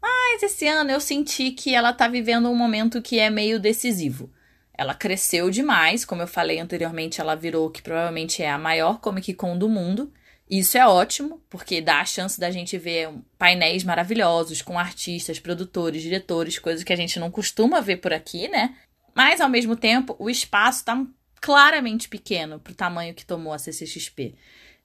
Mas 0.00 0.42
esse 0.44 0.68
ano 0.68 0.90
eu 0.90 1.00
senti 1.00 1.50
que 1.50 1.74
ela 1.74 1.92
tá 1.92 2.06
vivendo 2.06 2.48
um 2.48 2.54
momento 2.54 3.02
que 3.02 3.18
é 3.18 3.30
meio 3.30 3.58
decisivo. 3.58 4.30
Ela 4.76 4.94
cresceu 4.94 5.50
demais, 5.50 6.04
como 6.04 6.22
eu 6.22 6.26
falei 6.26 6.58
anteriormente, 6.58 7.20
ela 7.20 7.36
virou 7.36 7.70
que 7.70 7.80
provavelmente 7.80 8.42
é 8.42 8.50
a 8.50 8.58
maior 8.58 9.00
Comic 9.00 9.32
Con 9.34 9.56
do 9.56 9.68
mundo. 9.68 10.12
Isso 10.50 10.76
é 10.76 10.86
ótimo, 10.86 11.40
porque 11.48 11.80
dá 11.80 12.00
a 12.00 12.04
chance 12.04 12.38
da 12.38 12.50
gente 12.50 12.76
ver 12.76 13.10
painéis 13.38 13.84
maravilhosos 13.84 14.60
com 14.60 14.78
artistas, 14.78 15.38
produtores, 15.38 16.02
diretores, 16.02 16.58
coisas 16.58 16.84
que 16.84 16.92
a 16.92 16.96
gente 16.96 17.18
não 17.18 17.30
costuma 17.30 17.80
ver 17.80 17.98
por 17.98 18.12
aqui, 18.12 18.48
né? 18.48 18.76
Mas 19.14 19.40
ao 19.40 19.48
mesmo 19.48 19.76
tempo, 19.76 20.16
o 20.18 20.28
espaço 20.28 20.80
está 20.80 21.06
claramente 21.40 22.08
pequeno 22.08 22.58
para 22.58 22.72
o 22.72 22.76
tamanho 22.76 23.14
que 23.14 23.24
tomou 23.24 23.52
a 23.52 23.58
CCXP. 23.58 24.34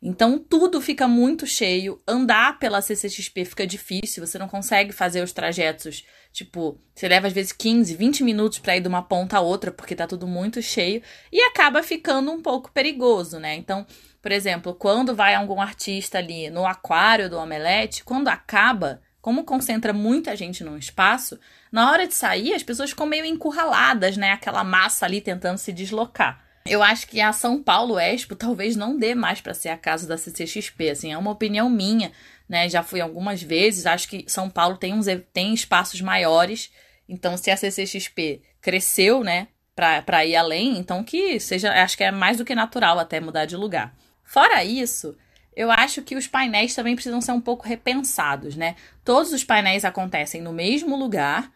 Então 0.01 0.39
tudo 0.39 0.79
fica 0.79 1.08
muito 1.08 1.46
cheio. 1.46 2.01
Andar 2.08 2.58
pela 2.58 2.82
CCXP 2.82 3.44
fica 3.44 3.68
difícil, 3.68 4.25
você 4.25 4.39
não 4.39 4.48
consegue 4.48 4.94
fazer 4.94 5.22
os 5.22 5.34
trajetos. 5.34 6.06
Tipo, 6.32 6.79
você 6.96 7.08
leva 7.08 7.27
às 7.27 7.34
vezes 7.34 7.51
15, 7.51 7.96
20 7.96 8.24
minutos 8.24 8.60
para 8.60 8.77
ir 8.77 8.82
de 8.82 8.88
uma 8.88 9.01
ponta 9.01 9.38
a 9.38 9.41
outra, 9.41 9.72
porque 9.72 9.96
tá 9.96 10.08
tudo 10.08 10.25
muito 10.25 10.62
cheio. 10.62 11.01
E 11.32 11.41
acaba 11.41 11.84
ficando 11.84 12.32
um 12.32 12.41
pouco 12.41 12.72
perigoso, 12.72 13.39
né? 13.39 13.56
Então, 13.56 13.86
por 14.22 14.32
exemplo, 14.32 14.74
quando 14.74 15.13
vai 15.13 15.36
algum 15.36 15.60
artista 15.60 16.18
ali 16.18 16.50
no 16.50 16.65
aquário 16.65 17.29
do 17.29 17.38
Omelete, 17.38 18.03
quando 18.03 18.29
acaba, 18.29 19.01
como 19.22 19.44
concentra 19.44 19.91
muita 19.91 20.34
gente 20.34 20.63
num 20.63 20.77
espaço, 20.77 21.38
na 21.70 21.91
hora 21.91 22.08
de 22.08 22.13
sair 22.13 22.53
as 22.53 22.63
pessoas 22.63 22.91
ficam 22.91 23.06
meio 23.06 23.25
encurraladas, 23.25 24.15
né? 24.15 24.32
Aquela 24.32 24.63
massa 24.63 25.06
ali 25.06 25.20
tentando 25.20 25.58
se 25.58 25.74
deslocar. 25.74 26.49
Eu 26.69 26.83
acho 26.83 27.07
que 27.07 27.19
a 27.19 27.33
São 27.33 27.61
Paulo 27.61 27.99
Expo 27.99 28.35
talvez 28.35 28.75
não 28.75 28.95
dê 28.97 29.15
mais 29.15 29.41
para 29.41 29.55
ser 29.55 29.69
a 29.69 29.77
casa 29.77 30.07
da 30.07 30.17
CCXP, 30.17 30.91
assim, 30.91 31.11
é 31.11 31.17
uma 31.17 31.31
opinião 31.31 31.69
minha, 31.69 32.11
né? 32.47 32.69
Já 32.69 32.83
fui 32.83 33.01
algumas 33.01 33.41
vezes, 33.41 33.88
acho 33.88 34.07
que 34.07 34.23
São 34.27 34.49
Paulo 34.49 34.77
tem 34.77 34.93
uns 34.93 35.07
tem 35.33 35.53
espaços 35.53 35.99
maiores. 35.99 36.71
Então, 37.07 37.35
se 37.35 37.49
a 37.49 37.57
CCXP 37.57 38.43
cresceu, 38.61 39.23
né, 39.23 39.47
para 39.75 40.25
ir 40.25 40.35
além, 40.35 40.77
então 40.77 41.03
que 41.03 41.39
seja, 41.39 41.71
acho 41.71 41.97
que 41.97 42.03
é 42.03 42.11
mais 42.11 42.38
do 42.38 42.45
que 42.45 42.53
natural 42.53 42.99
até 42.99 43.19
mudar 43.19 43.45
de 43.45 43.55
lugar. 43.55 43.95
Fora 44.23 44.63
isso, 44.63 45.17
eu 45.55 45.71
acho 45.71 46.03
que 46.03 46.15
os 46.15 46.27
painéis 46.27 46.75
também 46.75 46.93
precisam 46.95 47.19
ser 47.19 47.31
um 47.31 47.41
pouco 47.41 47.67
repensados, 47.67 48.55
né? 48.55 48.75
Todos 49.03 49.33
os 49.33 49.43
painéis 49.43 49.83
acontecem 49.83 50.41
no 50.41 50.53
mesmo 50.53 50.95
lugar, 50.95 51.51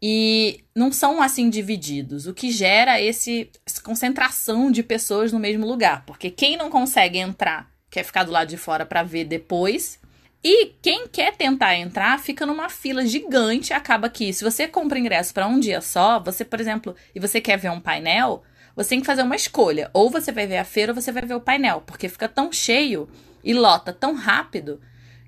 e 0.00 0.64
não 0.74 0.92
são 0.92 1.22
assim 1.22 1.48
divididos, 1.48 2.26
o 2.26 2.34
que 2.34 2.50
gera 2.50 3.00
esse, 3.00 3.50
essa 3.64 3.80
concentração 3.80 4.70
de 4.70 4.82
pessoas 4.82 5.32
no 5.32 5.38
mesmo 5.38 5.66
lugar, 5.66 6.04
porque 6.04 6.30
quem 6.30 6.56
não 6.56 6.70
consegue 6.70 7.18
entrar 7.18 7.70
quer 7.90 8.04
ficar 8.04 8.24
do 8.24 8.32
lado 8.32 8.48
de 8.48 8.56
fora 8.56 8.84
para 8.84 9.02
ver 9.02 9.24
depois, 9.24 9.98
e 10.44 10.66
quem 10.82 11.08
quer 11.08 11.34
tentar 11.34 11.76
entrar 11.76 12.18
fica 12.20 12.44
numa 12.44 12.68
fila 12.68 13.06
gigante, 13.06 13.72
acaba 13.72 14.08
que 14.08 14.32
se 14.32 14.44
você 14.44 14.68
compra 14.68 14.98
ingresso 14.98 15.32
para 15.32 15.46
um 15.46 15.58
dia 15.58 15.80
só, 15.80 16.20
você, 16.20 16.44
por 16.44 16.60
exemplo, 16.60 16.94
e 17.14 17.20
você 17.20 17.40
quer 17.40 17.56
ver 17.56 17.70
um 17.70 17.80
painel, 17.80 18.42
você 18.74 18.90
tem 18.90 19.00
que 19.00 19.06
fazer 19.06 19.22
uma 19.22 19.34
escolha, 19.34 19.90
ou 19.94 20.10
você 20.10 20.30
vai 20.30 20.46
ver 20.46 20.58
a 20.58 20.64
feira 20.64 20.92
ou 20.92 21.00
você 21.00 21.10
vai 21.10 21.24
ver 21.24 21.34
o 21.34 21.40
painel, 21.40 21.82
porque 21.86 22.08
fica 22.08 22.28
tão 22.28 22.52
cheio 22.52 23.08
e 23.42 23.54
lota 23.54 23.92
tão 23.92 24.14
rápido 24.14 24.80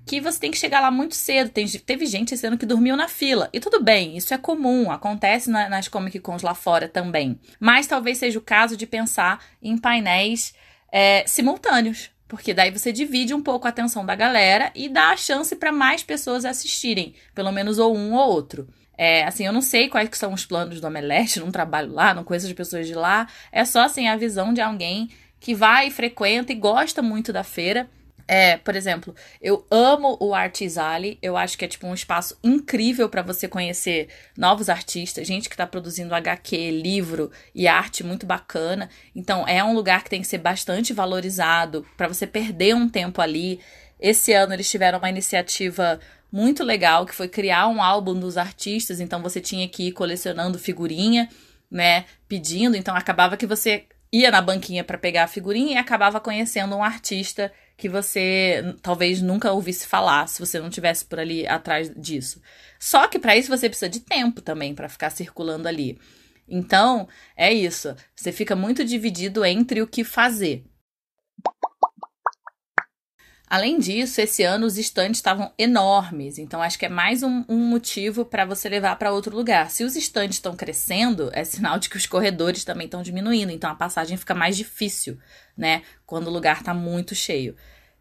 que 0.05 0.19
você 0.19 0.39
tem 0.39 0.51
que 0.51 0.57
chegar 0.57 0.79
lá 0.79 0.89
muito 0.89 1.15
cedo. 1.15 1.49
Tem, 1.49 1.67
teve 1.67 2.05
gente 2.05 2.33
esse 2.33 2.45
ano 2.45 2.57
que 2.57 2.65
dormiu 2.65 2.95
na 2.95 3.07
fila. 3.07 3.49
E 3.53 3.59
tudo 3.59 3.81
bem, 3.81 4.17
isso 4.17 4.33
é 4.33 4.37
comum, 4.37 4.91
acontece 4.91 5.49
na, 5.49 5.69
nas 5.69 5.87
Comic 5.87 6.19
Cons 6.19 6.41
lá 6.41 6.53
fora 6.53 6.87
também. 6.87 7.39
Mas 7.59 7.87
talvez 7.87 8.17
seja 8.17 8.39
o 8.39 8.41
caso 8.41 8.75
de 8.75 8.87
pensar 8.87 9.43
em 9.61 9.77
painéis 9.77 10.53
é, 10.91 11.23
simultâneos. 11.27 12.11
Porque 12.27 12.53
daí 12.53 12.69
você 12.69 12.91
divide 12.91 13.33
um 13.33 13.41
pouco 13.41 13.65
a 13.65 13.71
atenção 13.71 14.05
da 14.05 14.13
galera 14.13 14.71
e 14.75 14.87
dá 14.87 15.09
a 15.09 15.17
chance 15.17 15.55
para 15.55 15.71
mais 15.71 16.03
pessoas 16.03 16.45
assistirem, 16.45 17.15
pelo 17.33 17.51
menos 17.51 17.79
ou 17.79 17.97
um 17.97 18.13
ou 18.13 18.29
outro. 18.29 18.67
É, 18.95 19.23
assim, 19.23 19.45
eu 19.45 19.53
não 19.53 19.61
sei 19.61 19.89
quais 19.89 20.09
são 20.13 20.33
os 20.33 20.45
planos 20.45 20.79
do 20.79 20.85
Omelete, 20.85 21.39
não 21.39 21.51
trabalho 21.51 21.91
lá, 21.91 22.13
não 22.13 22.23
conheço 22.23 22.45
as 22.45 22.53
pessoas 22.53 22.85
de 22.85 22.93
lá. 22.93 23.27
É 23.51 23.65
só 23.65 23.81
assim 23.81 24.07
a 24.07 24.15
visão 24.15 24.53
de 24.53 24.61
alguém 24.61 25.09
que 25.39 25.55
vai, 25.55 25.89
frequenta 25.89 26.51
e 26.51 26.55
gosta 26.55 27.01
muito 27.01 27.31
da 27.33 27.43
feira 27.43 27.89
é, 28.31 28.57
por 28.57 28.75
exemplo, 28.75 29.15
eu 29.41 29.65
amo 29.71 30.15
o 30.19 30.35
Artisali, 30.35 31.17
eu 31.19 31.35
acho 31.35 31.57
que 31.57 31.65
é 31.65 31.67
tipo 31.67 31.87
um 31.87 31.95
espaço 31.95 32.37
incrível 32.43 33.09
para 33.09 33.23
você 33.23 33.47
conhecer 33.47 34.07
novos 34.37 34.69
artistas, 34.69 35.27
gente 35.27 35.49
que 35.49 35.57
tá 35.57 35.65
produzindo 35.65 36.13
HQ, 36.13 36.69
livro 36.69 37.31
e 37.55 37.67
arte 37.67 38.03
muito 38.03 38.27
bacana. 38.27 38.87
Então, 39.15 39.47
é 39.47 39.63
um 39.63 39.73
lugar 39.73 40.03
que 40.03 40.11
tem 40.11 40.21
que 40.21 40.27
ser 40.27 40.37
bastante 40.37 40.93
valorizado 40.93 41.83
para 41.97 42.07
você 42.07 42.27
perder 42.27 42.75
um 42.75 42.87
tempo 42.87 43.19
ali. 43.19 43.59
Esse 43.99 44.31
ano 44.31 44.53
eles 44.53 44.69
tiveram 44.69 44.99
uma 44.99 45.09
iniciativa 45.09 45.99
muito 46.31 46.63
legal 46.63 47.07
que 47.07 47.15
foi 47.15 47.27
criar 47.27 47.67
um 47.67 47.81
álbum 47.81 48.13
dos 48.13 48.37
artistas, 48.37 48.99
então 48.99 49.23
você 49.23 49.41
tinha 49.41 49.67
que 49.67 49.87
ir 49.87 49.91
colecionando 49.91 50.59
figurinha, 50.59 51.27
né, 51.71 52.05
pedindo, 52.27 52.77
então 52.77 52.95
acabava 52.95 53.35
que 53.35 53.47
você 53.47 53.85
ia 54.13 54.29
na 54.29 54.39
banquinha 54.39 54.83
para 54.83 54.99
pegar 54.99 55.23
a 55.23 55.27
figurinha 55.27 55.73
e 55.73 55.77
acabava 55.77 56.19
conhecendo 56.19 56.75
um 56.75 56.83
artista 56.83 57.51
que 57.79 57.87
você 57.87 58.75
talvez 58.81 59.21
nunca 59.21 59.53
ouvisse 59.53 59.87
falar 59.87 60.27
se 60.27 60.39
você 60.39 60.59
não 60.59 60.69
tivesse 60.69 61.05
por 61.05 61.17
ali 61.17 61.47
atrás 61.47 61.89
disso. 61.95 62.41
Só 62.77 63.07
que 63.07 63.17
para 63.17 63.37
isso 63.37 63.47
você 63.47 63.69
precisa 63.69 63.87
de 63.89 64.01
tempo 64.01 64.41
também 64.41 64.75
para 64.75 64.89
ficar 64.89 65.09
circulando 65.09 65.65
ali. 65.65 65.97
Então, 66.45 67.07
é 67.37 67.53
isso. 67.53 67.95
Você 68.13 68.33
fica 68.33 68.53
muito 68.53 68.83
dividido 68.83 69.45
entre 69.45 69.81
o 69.81 69.87
que 69.87 70.03
fazer. 70.03 70.65
Além 73.49 73.79
disso, 73.79 74.21
esse 74.21 74.43
ano 74.43 74.67
os 74.67 74.77
estandes 74.77 75.17
estavam 75.17 75.51
enormes, 75.57 76.37
então 76.37 76.61
acho 76.61 76.77
que 76.77 76.85
é 76.85 76.89
mais 76.89 77.23
um, 77.23 77.43
um 77.49 77.57
motivo 77.57 78.23
para 78.23 78.45
você 78.45 78.69
levar 78.69 78.95
para 78.97 79.11
outro 79.11 79.35
lugar. 79.35 79.71
Se 79.71 79.83
os 79.83 79.95
estandes 79.95 80.37
estão 80.37 80.55
crescendo, 80.55 81.31
é 81.33 81.43
sinal 81.43 81.79
de 81.79 81.89
que 81.89 81.97
os 81.97 82.05
corredores 82.05 82.63
também 82.63 82.85
estão 82.85 83.01
diminuindo, 83.01 83.51
então 83.51 83.71
a 83.71 83.75
passagem 83.75 84.17
fica 84.17 84.35
mais 84.35 84.55
difícil, 84.55 85.17
né? 85.57 85.81
Quando 86.05 86.27
o 86.27 86.31
lugar 86.31 86.59
está 86.59 86.75
muito 86.75 87.15
cheio. 87.15 87.55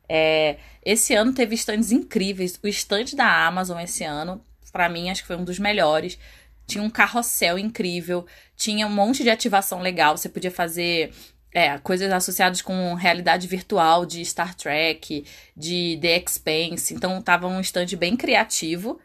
É, 0.07 0.59
esse 0.85 1.15
ano 1.15 1.33
teve 1.33 1.55
estandes 1.55 1.93
incríveis. 1.93 2.61
O 2.63 2.69
estande 2.69 3.17
da 3.17 3.47
Amazon 3.47 3.79
esse 3.81 4.05
ano, 4.05 4.45
para 4.71 4.89
mim, 4.91 5.09
acho 5.09 5.23
que 5.23 5.29
foi 5.29 5.37
um 5.37 5.45
dos 5.45 5.59
melhores. 5.59 6.19
Tinha 6.67 6.85
um 6.85 6.91
carrossel 6.91 7.59
incrível, 7.59 8.27
tinha 8.55 8.87
um 8.87 8.91
monte 8.91 9.23
de 9.23 9.31
ativação 9.31 9.81
legal. 9.81 10.15
Você 10.15 10.29
podia 10.29 10.51
fazer 10.51 11.11
é, 11.53 11.79
coisas 11.79 12.13
associadas 12.13 12.61
com 12.61 12.95
realidade 12.95 13.47
virtual 13.47 14.05
de 14.05 14.25
Star 14.25 14.55
Trek, 14.55 15.25
de 15.57 15.99
The 16.01 16.19
Expanse. 16.19 16.95
Então 16.95 17.21
tava 17.23 17.47
um 17.47 17.61
stand 17.61 17.97
bem 17.99 18.17
criativo. 18.17 19.01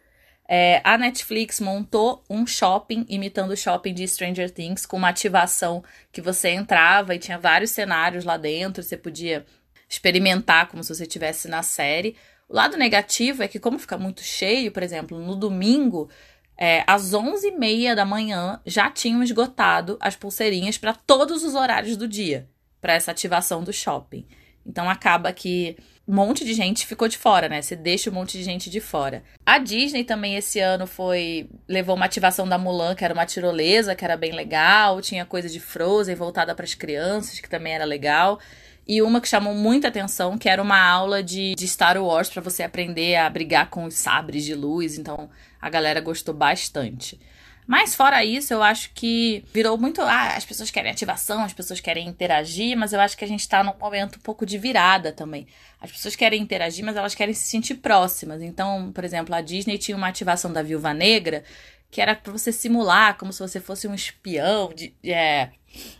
É, 0.47 0.81
a 0.83 0.97
Netflix 0.97 1.59
montou 1.59 2.23
um 2.29 2.45
shopping 2.45 3.05
imitando 3.07 3.51
o 3.51 3.57
shopping 3.57 3.93
de 3.93 4.07
Stranger 4.07 4.51
Things, 4.51 4.85
com 4.85 4.97
uma 4.97 5.09
ativação 5.09 5.83
que 6.11 6.21
você 6.21 6.49
entrava 6.49 7.15
e 7.15 7.19
tinha 7.19 7.37
vários 7.37 7.71
cenários 7.71 8.25
lá 8.25 8.35
dentro, 8.35 8.83
você 8.83 8.97
podia 8.97 9.45
experimentar 9.87 10.67
como 10.67 10.83
se 10.83 10.93
você 10.93 11.03
estivesse 11.03 11.47
na 11.47 11.63
série. 11.63 12.15
O 12.49 12.55
lado 12.55 12.77
negativo 12.77 13.41
é 13.41 13.47
que, 13.47 13.59
como 13.59 13.79
fica 13.79 13.97
muito 13.97 14.21
cheio, 14.21 14.71
por 14.71 14.83
exemplo, 14.83 15.17
no 15.17 15.35
domingo 15.35 16.09
é, 16.57 16.83
às 16.85 17.11
11h30 17.11 17.95
da 17.95 18.05
manhã 18.05 18.59
já 18.65 18.89
tinham 18.89 19.23
esgotado 19.23 19.97
as 19.99 20.15
pulseirinhas 20.15 20.77
para 20.77 20.93
todos 20.93 21.43
os 21.43 21.55
horários 21.55 21.97
do 21.97 22.07
dia, 22.07 22.47
para 22.79 22.93
essa 22.93 23.11
ativação 23.11 23.63
do 23.63 23.73
shopping. 23.73 24.25
Então 24.65 24.89
acaba 24.89 25.33
que 25.33 25.75
um 26.07 26.15
monte 26.15 26.43
de 26.43 26.53
gente 26.53 26.85
ficou 26.85 27.07
de 27.07 27.17
fora, 27.17 27.47
né? 27.47 27.61
Você 27.61 27.75
deixa 27.75 28.09
um 28.09 28.13
monte 28.13 28.37
de 28.37 28.43
gente 28.43 28.69
de 28.69 28.79
fora. 28.79 29.23
A 29.45 29.57
Disney 29.57 30.03
também 30.03 30.35
esse 30.35 30.59
ano 30.59 30.85
foi 30.85 31.49
levou 31.67 31.95
uma 31.95 32.05
ativação 32.05 32.47
da 32.47 32.57
Mulan, 32.57 32.95
que 32.95 33.05
era 33.05 33.13
uma 33.13 33.25
tirolesa, 33.25 33.95
que 33.95 34.03
era 34.03 34.17
bem 34.17 34.31
legal, 34.31 35.01
tinha 35.01 35.25
coisa 35.25 35.49
de 35.49 35.59
Frozen 35.59 36.15
voltada 36.15 36.53
para 36.53 36.65
as 36.65 36.73
crianças, 36.73 37.39
que 37.39 37.49
também 37.49 37.73
era 37.73 37.85
legal. 37.85 38.39
E 38.85 39.01
uma 39.01 39.21
que 39.21 39.29
chamou 39.29 39.53
muita 39.53 39.87
atenção, 39.87 40.37
que 40.37 40.49
era 40.49 40.61
uma 40.61 40.77
aula 40.77 41.23
de, 41.23 41.55
de 41.55 41.67
Star 41.67 41.97
Wars 41.97 42.29
para 42.29 42.41
você 42.41 42.63
aprender 42.63 43.15
a 43.15 43.29
brigar 43.29 43.69
com 43.69 43.85
os 43.85 43.93
sabres 43.93 44.43
de 44.43 44.53
luz. 44.53 44.97
Então, 44.97 45.29
a 45.63 45.69
galera 45.69 46.01
gostou 46.01 46.33
bastante. 46.33 47.17
Mas 47.65 47.95
fora 47.95 48.25
isso, 48.25 48.53
eu 48.53 48.61
acho 48.61 48.91
que 48.93 49.45
virou 49.53 49.77
muito. 49.77 50.01
Ah, 50.01 50.35
as 50.35 50.43
pessoas 50.43 50.69
querem 50.69 50.91
ativação, 50.91 51.41
as 51.41 51.53
pessoas 51.53 51.79
querem 51.79 52.05
interagir, 52.05 52.77
mas 52.77 52.91
eu 52.91 52.99
acho 52.99 53.17
que 53.17 53.23
a 53.23 53.27
gente 53.27 53.47
tá 53.47 53.63
num 53.63 53.73
momento 53.79 54.17
um 54.17 54.21
pouco 54.21 54.45
de 54.45 54.57
virada 54.57 55.13
também. 55.13 55.47
As 55.79 55.89
pessoas 55.89 56.17
querem 56.17 56.41
interagir, 56.41 56.83
mas 56.83 56.97
elas 56.97 57.15
querem 57.15 57.33
se 57.33 57.45
sentir 57.45 57.75
próximas. 57.75 58.41
Então, 58.41 58.91
por 58.91 59.05
exemplo, 59.05 59.33
a 59.33 59.39
Disney 59.39 59.77
tinha 59.77 59.95
uma 59.95 60.09
ativação 60.09 60.51
da 60.51 60.61
Viúva 60.61 60.93
Negra 60.93 61.45
que 61.89 62.01
era 62.01 62.15
para 62.15 62.33
você 62.33 62.51
simular 62.51 63.15
como 63.17 63.31
se 63.31 63.39
você 63.39 63.59
fosse 63.59 63.87
um 63.87 63.93
espião, 63.93 64.73
de, 64.73 64.95
é, 65.03 65.51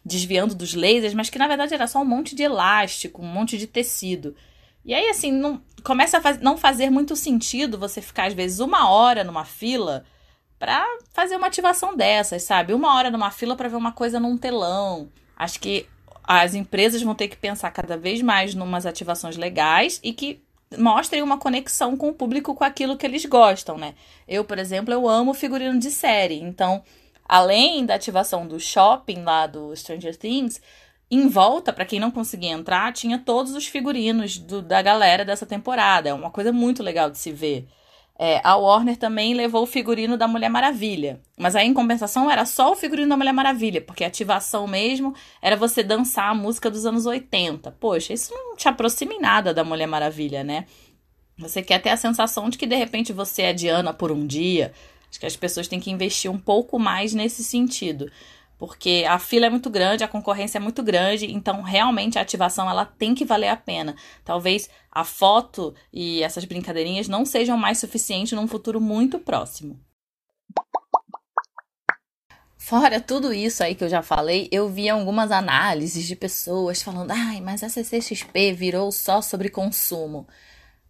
desviando 0.04 0.56
dos 0.56 0.74
lasers, 0.74 1.14
mas 1.14 1.30
que 1.30 1.38
na 1.38 1.48
verdade 1.48 1.74
era 1.74 1.86
só 1.86 2.02
um 2.02 2.06
monte 2.06 2.34
de 2.34 2.42
elástico, 2.42 3.22
um 3.22 3.28
monte 3.28 3.60
de 3.60 3.68
tecido. 3.68 4.36
E 4.86 4.94
aí, 4.94 5.10
assim, 5.10 5.32
não, 5.32 5.62
começa 5.84 6.18
a 6.18 6.22
faz, 6.22 6.40
não 6.40 6.58
fazer 6.58 6.90
muito 6.90 7.16
sentido 7.16 7.78
você 7.78 8.02
ficar, 8.02 8.28
às 8.28 8.34
vezes, 8.34 8.60
uma 8.60 8.90
hora 8.90 9.24
numa 9.24 9.46
fila 9.46 10.04
para 10.60 10.86
fazer 11.12 11.36
uma 11.36 11.48
ativação 11.48 11.96
dessas, 11.96 12.44
sabe? 12.44 12.74
Uma 12.74 12.96
hora 12.96 13.12
numa 13.12 13.32
fila 13.32 13.56
para 13.56 13.70
ver 13.70 13.76
uma 13.76 13.92
coisa 13.92 14.20
num 14.20 14.38
telão. 14.38 15.10
Acho 15.36 15.60
que 15.60 15.88
as 16.24 16.56
empresas 16.56 17.02
vão 17.02 17.14
ter 17.14 17.28
que 17.28 17.36
pensar 17.36 17.70
cada 17.72 17.98
vez 17.98 18.22
mais 18.22 18.56
numas 18.56 18.86
ativações 18.86 19.36
legais 19.36 20.00
e 20.02 20.14
que 20.14 20.42
mostrem 20.78 21.22
uma 21.22 21.38
conexão 21.38 21.98
com 21.98 22.10
o 22.10 22.14
público 22.14 22.56
com 22.56 22.64
aquilo 22.64 22.98
que 22.98 23.06
eles 23.06 23.26
gostam, 23.26 23.78
né? 23.78 23.94
Eu, 24.28 24.44
por 24.44 24.58
exemplo, 24.58 24.94
eu 24.94 25.08
amo 25.08 25.34
figurino 25.34 25.78
de 25.78 25.92
série, 25.92 26.40
então, 26.40 26.82
além 27.28 27.86
da 27.86 27.96
ativação 27.96 28.48
do 28.48 28.60
shopping 28.60 29.24
lá 29.24 29.46
do 29.46 29.76
Stranger 29.76 30.16
Things, 30.18 30.62
em 31.10 31.28
volta, 31.28 31.72
para 31.72 31.86
quem 31.86 32.00
não 32.00 32.12
conseguia 32.12 32.52
entrar, 32.52 32.92
tinha 32.92 33.20
todos 33.20 33.54
os 33.54 33.68
figurinos 33.68 34.38
do, 34.38 34.62
da 34.62 34.82
galera 34.82 35.24
dessa 35.24 35.46
temporada. 35.46 36.10
É 36.10 36.14
uma 36.14 36.32
coisa 36.32 36.52
muito 36.52 36.82
legal 36.82 37.10
de 37.10 37.18
se 37.18 37.32
ver. 37.32 37.68
É, 38.18 38.40
a 38.44 38.56
Warner 38.56 38.96
também 38.96 39.34
levou 39.34 39.64
o 39.64 39.68
figurino 39.68 40.18
da 40.18 40.28
Mulher 40.28 40.50
Maravilha. 40.50 41.20
Mas 41.38 41.56
aí, 41.56 41.68
em 41.68 41.74
compensação, 41.74 42.30
era 42.30 42.46
só 42.46 42.72
o 42.72 42.76
figurino 42.76 43.10
da 43.10 43.18
Mulher 43.18 43.34
Maravilha, 43.34 43.82
porque 43.82 44.04
a 44.04 44.08
ativação 44.08 44.68
mesmo 44.68 45.16
era 45.42 45.58
você 45.58 45.84
dançar 45.84 46.30
a 46.30 46.36
música 46.36 46.70
dos 46.70 46.86
anos 46.86 47.06
80. 47.06 47.72
Poxa, 47.80 48.14
isso 48.14 48.34
não 48.34 48.56
te 48.56 48.68
aproxima 48.68 49.14
em 49.14 49.20
nada 49.20 49.54
da 49.54 49.64
Mulher 49.64 49.88
Maravilha, 49.88 50.44
né? 50.44 50.66
Você 51.38 51.64
quer 51.64 51.80
ter 51.82 51.90
a 51.90 51.98
sensação 51.98 52.50
de 52.50 52.58
que 52.58 52.68
de 52.68 52.76
repente 52.76 53.12
você 53.12 53.44
é 53.44 53.54
Diana 53.54 53.94
por 53.94 54.12
um 54.12 54.26
dia. 54.26 54.72
Acho 55.10 55.20
que 55.20 55.26
as 55.26 55.36
pessoas 55.36 55.68
têm 55.68 55.80
que 55.80 55.92
investir 55.92 56.30
um 56.30 56.38
pouco 56.38 56.78
mais 56.80 57.14
nesse 57.14 57.44
sentido 57.44 58.12
porque 58.66 59.04
a 59.10 59.20
fila 59.20 59.48
é 59.48 59.50
muito 59.50 59.70
grande, 59.70 60.06
a 60.06 60.08
concorrência 60.08 60.58
é 60.58 60.62
muito 60.62 60.82
grande, 60.82 61.30
então 61.30 61.62
realmente 61.62 62.18
a 62.18 62.22
ativação 62.22 62.70
ela 62.70 62.86
tem 62.86 63.14
que 63.14 63.26
valer 63.26 63.50
a 63.50 63.58
pena. 63.58 63.94
Talvez 64.24 64.70
a 64.90 65.04
foto 65.04 65.76
e 65.92 66.24
essas 66.24 66.46
brincadeirinhas 66.46 67.10
não 67.10 67.26
sejam 67.26 67.58
mais 67.58 67.78
suficientes 67.78 68.32
num 68.32 68.48
futuro 68.48 68.80
muito 68.80 69.20
próximo. 69.20 69.78
Fora 72.58 73.02
tudo 73.02 73.34
isso 73.34 73.62
aí 73.62 73.76
que 73.76 73.84
eu 73.84 73.90
já 73.90 74.02
falei, 74.02 74.48
eu 74.50 74.70
vi 74.70 74.88
algumas 74.88 75.30
análises 75.30 76.08
de 76.08 76.16
pessoas 76.16 76.82
falando: 76.82 77.12
ai, 77.12 77.42
mas 77.42 77.64
a 77.64 77.68
CCXP 77.68 78.54
virou 78.54 78.94
só 78.94 79.22
sobre 79.22 79.50
consumo. 79.50 80.26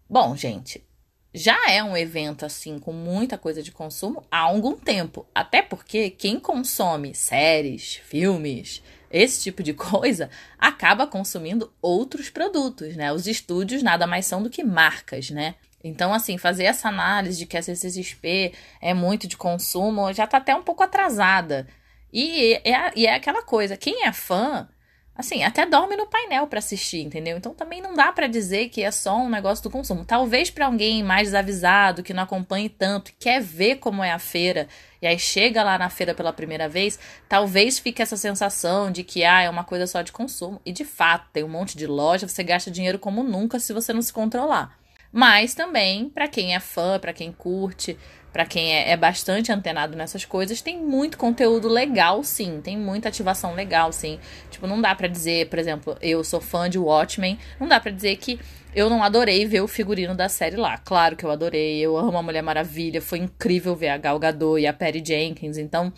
Bom, 0.07 0.35
gente, 0.35 0.85
já 1.33 1.57
é 1.69 1.83
um 1.83 1.97
evento 1.97 2.45
assim 2.45 2.77
com 2.77 2.93
muita 2.93 3.37
coisa 3.37 3.63
de 3.63 3.71
consumo 3.71 4.23
há 4.29 4.39
algum 4.39 4.75
tempo. 4.75 5.25
Até 5.33 5.61
porque 5.61 6.11
quem 6.11 6.39
consome 6.39 7.15
séries, 7.15 7.95
filmes, 7.95 8.83
esse 9.09 9.41
tipo 9.41 9.63
de 9.63 9.73
coisa, 9.75 10.29
acaba 10.59 11.07
consumindo 11.07 11.73
outros 11.81 12.29
produtos, 12.29 12.95
né? 12.95 13.11
Os 13.11 13.25
estúdios 13.25 13.81
nada 13.81 14.05
mais 14.05 14.25
são 14.25 14.43
do 14.43 14.49
que 14.49 14.63
marcas, 14.63 15.29
né? 15.31 15.55
Então, 15.83 16.13
assim, 16.13 16.37
fazer 16.37 16.63
essa 16.63 16.87
análise 16.87 17.37
de 17.37 17.45
que 17.45 17.57
a 17.57 17.61
CCXP 17.61 18.53
é 18.79 18.93
muito 18.93 19.27
de 19.27 19.35
consumo 19.35 20.13
já 20.13 20.25
tá 20.25 20.37
até 20.37 20.55
um 20.55 20.63
pouco 20.63 20.83
atrasada. 20.83 21.67
E 22.11 22.53
é, 22.63 22.91
e 22.95 23.05
é 23.07 23.15
aquela 23.15 23.43
coisa, 23.43 23.75
quem 23.75 24.05
é 24.05 24.13
fã 24.13 24.69
Assim, 25.15 25.43
até 25.43 25.63
dorme 25.63 25.95
no 25.95 26.07
painel 26.07 26.47
para 26.47 26.57
assistir, 26.57 27.01
entendeu? 27.01 27.37
Então 27.37 27.53
também 27.53 27.79
não 27.79 27.93
dá 27.93 28.11
para 28.11 28.25
dizer 28.25 28.69
que 28.69 28.81
é 28.81 28.89
só 28.89 29.15
um 29.17 29.29
negócio 29.29 29.63
do 29.63 29.69
consumo. 29.69 30.03
Talvez 30.03 30.49
para 30.49 30.65
alguém 30.65 31.03
mais 31.03 31.27
desavisado, 31.27 32.01
que 32.01 32.15
não 32.15 32.23
acompanhe 32.23 32.67
tanto, 32.67 33.13
quer 33.19 33.39
ver 33.39 33.75
como 33.75 34.03
é 34.03 34.11
a 34.11 34.17
feira, 34.17 34.67
e 34.99 35.05
aí 35.05 35.19
chega 35.19 35.61
lá 35.61 35.77
na 35.77 35.87
feira 35.87 36.15
pela 36.15 36.33
primeira 36.33 36.67
vez, 36.67 36.97
talvez 37.29 37.77
fique 37.77 38.01
essa 38.01 38.17
sensação 38.17 38.91
de 38.91 39.03
que 39.03 39.23
ah, 39.23 39.41
é 39.41 39.49
uma 39.49 39.63
coisa 39.63 39.85
só 39.85 40.01
de 40.01 40.11
consumo. 40.11 40.59
E 40.65 40.71
de 40.71 40.83
fato, 40.83 41.27
tem 41.31 41.43
um 41.43 41.49
monte 41.49 41.77
de 41.77 41.85
loja, 41.85 42.27
você 42.27 42.43
gasta 42.43 42.71
dinheiro 42.71 42.97
como 42.97 43.21
nunca 43.21 43.59
se 43.59 43.71
você 43.71 43.93
não 43.93 44.01
se 44.01 44.11
controlar. 44.11 44.75
Mas 45.11 45.53
também, 45.53 46.09
para 46.09 46.27
quem 46.27 46.55
é 46.55 46.59
fã, 46.59 46.97
para 46.97 47.13
quem 47.13 47.31
curte, 47.31 47.99
para 48.33 48.45
quem 48.45 48.73
é, 48.73 48.89
é, 48.89 48.97
bastante 48.97 49.51
antenado 49.51 49.95
nessas 49.95 50.25
coisas, 50.25 50.59
tem 50.59 50.77
muito 50.77 51.19
conteúdo 51.19 51.69
legal, 51.69 52.23
sim. 52.23 52.59
Tem 52.61 52.75
muita 52.75 53.09
ativação 53.09 53.53
legal, 53.53 53.93
sim. 53.93 54.19
Tipo, 54.49 54.65
não 54.65 54.81
dá 54.81 54.95
para 54.95 55.07
dizer, 55.07 55.47
por 55.49 55.59
exemplo, 55.59 55.95
eu 56.01 56.23
sou 56.23 56.41
fã 56.41 56.67
de 56.67 56.79
Watchmen, 56.79 57.37
não 57.59 57.67
dá 57.67 57.79
para 57.79 57.91
dizer 57.91 58.15
que 58.17 58.39
eu 58.75 58.89
não 58.89 59.03
adorei 59.03 59.45
ver 59.45 59.61
o 59.61 59.67
figurino 59.67 60.15
da 60.15 60.27
série 60.27 60.55
lá. 60.55 60.79
Claro 60.79 61.15
que 61.15 61.23
eu 61.23 61.29
adorei, 61.29 61.79
eu 61.79 61.95
amo 61.95 62.17
a 62.17 62.23
Mulher 62.23 62.41
Maravilha, 62.41 62.99
foi 62.99 63.19
incrível 63.19 63.75
ver 63.75 63.89
a 63.89 63.97
Gal 63.97 64.17
Gadot 64.17 64.59
e 64.59 64.65
a 64.65 64.73
Patty 64.73 65.03
Jenkins, 65.05 65.57
então... 65.57 65.93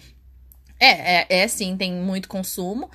É, 0.77 1.21
é, 1.21 1.25
é 1.29 1.47
sim, 1.47 1.77
tem 1.77 1.93
muito 1.93 2.27
consumo, 2.27 2.91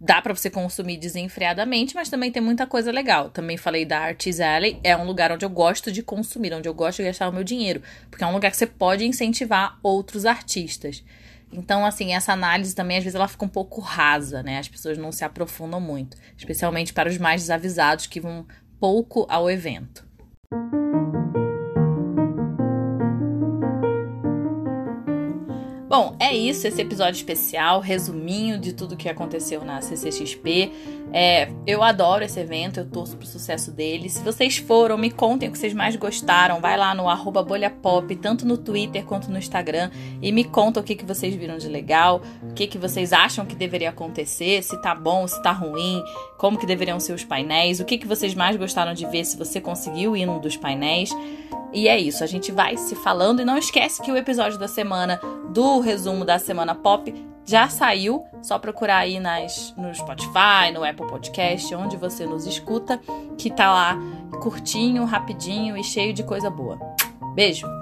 dá 0.00 0.22
para 0.22 0.34
você 0.34 0.48
consumir 0.48 0.96
desenfreadamente, 0.96 1.94
mas 1.94 2.08
também 2.08 2.32
tem 2.32 2.42
muita 2.42 2.66
coisa 2.66 2.90
legal. 2.90 3.28
Também 3.28 3.56
falei 3.56 3.84
da 3.84 3.98
Artis 3.98 4.40
Alley, 4.40 4.80
é 4.82 4.96
um 4.96 5.04
lugar 5.04 5.30
onde 5.30 5.44
eu 5.44 5.50
gosto 5.50 5.92
de 5.92 6.02
consumir, 6.02 6.54
onde 6.54 6.68
eu 6.68 6.72
gosto 6.72 6.98
de 6.98 7.04
gastar 7.04 7.28
o 7.28 7.32
meu 7.32 7.44
dinheiro, 7.44 7.82
porque 8.10 8.24
é 8.24 8.26
um 8.26 8.32
lugar 8.32 8.50
que 8.50 8.56
você 8.56 8.66
pode 8.66 9.04
incentivar 9.04 9.78
outros 9.82 10.24
artistas. 10.24 11.04
Então, 11.52 11.84
assim, 11.84 12.14
essa 12.14 12.32
análise 12.32 12.74
também, 12.74 12.96
às 12.96 13.04
vezes, 13.04 13.16
ela 13.16 13.28
fica 13.28 13.44
um 13.44 13.48
pouco 13.48 13.80
rasa, 13.80 14.42
né? 14.42 14.58
As 14.58 14.68
pessoas 14.68 14.96
não 14.96 15.10
se 15.10 15.24
aprofundam 15.24 15.80
muito, 15.80 16.16
especialmente 16.36 16.92
para 16.92 17.08
os 17.08 17.18
mais 17.18 17.42
desavisados 17.42 18.06
que 18.06 18.20
vão 18.20 18.46
pouco 18.78 19.26
ao 19.28 19.50
evento. 19.50 20.08
Bom, 25.90 26.14
é 26.20 26.32
isso, 26.32 26.68
esse 26.68 26.80
episódio 26.80 27.16
especial, 27.16 27.80
resuminho 27.80 28.60
de 28.60 28.72
tudo 28.72 28.96
que 28.96 29.08
aconteceu 29.08 29.64
na 29.64 29.82
CCXP. 29.82 30.70
É, 31.12 31.50
eu 31.66 31.82
adoro 31.82 32.22
esse 32.22 32.38
evento, 32.38 32.78
eu 32.78 32.86
torço 32.88 33.16
pro 33.16 33.26
sucesso 33.26 33.72
dele. 33.72 34.08
Se 34.08 34.22
vocês 34.22 34.56
foram, 34.56 34.96
me 34.96 35.10
contem 35.10 35.48
o 35.48 35.52
que 35.52 35.58
vocês 35.58 35.74
mais 35.74 35.96
gostaram. 35.96 36.60
Vai 36.60 36.76
lá 36.76 36.94
no 36.94 37.06
bolhapop, 37.42 38.14
tanto 38.14 38.46
no 38.46 38.56
Twitter 38.56 39.04
quanto 39.04 39.32
no 39.32 39.36
Instagram, 39.36 39.90
e 40.22 40.30
me 40.30 40.44
conta 40.44 40.78
o 40.78 40.82
que, 40.84 40.94
que 40.94 41.04
vocês 41.04 41.34
viram 41.34 41.58
de 41.58 41.66
legal, 41.66 42.22
o 42.40 42.54
que, 42.54 42.68
que 42.68 42.78
vocês 42.78 43.12
acham 43.12 43.44
que 43.44 43.56
deveria 43.56 43.90
acontecer, 43.90 44.62
se 44.62 44.80
tá 44.80 44.94
bom, 44.94 45.26
se 45.26 45.42
tá 45.42 45.50
ruim, 45.50 46.00
como 46.38 46.56
que 46.56 46.66
deveriam 46.66 47.00
ser 47.00 47.14
os 47.14 47.24
painéis, 47.24 47.80
o 47.80 47.84
que, 47.84 47.98
que 47.98 48.06
vocês 48.06 48.32
mais 48.32 48.56
gostaram 48.56 48.94
de 48.94 49.06
ver, 49.06 49.24
se 49.24 49.36
você 49.36 49.60
conseguiu 49.60 50.16
ir 50.16 50.24
num 50.24 50.38
dos 50.38 50.56
painéis. 50.56 51.10
E 51.72 51.88
é 51.88 51.98
isso, 51.98 52.24
a 52.24 52.26
gente 52.26 52.50
vai 52.50 52.76
se 52.76 52.94
falando 52.96 53.40
e 53.40 53.44
não 53.44 53.56
esquece 53.56 54.02
que 54.02 54.10
o 54.10 54.16
episódio 54.16 54.58
da 54.58 54.66
semana 54.66 55.20
do 55.50 55.80
resumo 55.80 56.24
da 56.24 56.38
semana 56.38 56.74
pop 56.74 57.12
já 57.44 57.68
saiu, 57.68 58.24
só 58.42 58.58
procurar 58.58 58.98
aí 58.98 59.18
nas, 59.18 59.74
no 59.76 59.92
Spotify, 59.94 60.70
no 60.72 60.84
Apple 60.84 61.06
Podcast, 61.06 61.74
onde 61.74 61.96
você 61.96 62.26
nos 62.26 62.46
escuta, 62.46 63.00
que 63.36 63.50
tá 63.50 63.72
lá 63.72 63.98
curtinho, 64.40 65.04
rapidinho 65.04 65.76
e 65.76 65.82
cheio 65.82 66.12
de 66.12 66.22
coisa 66.22 66.50
boa. 66.50 66.78
Beijo! 67.34 67.79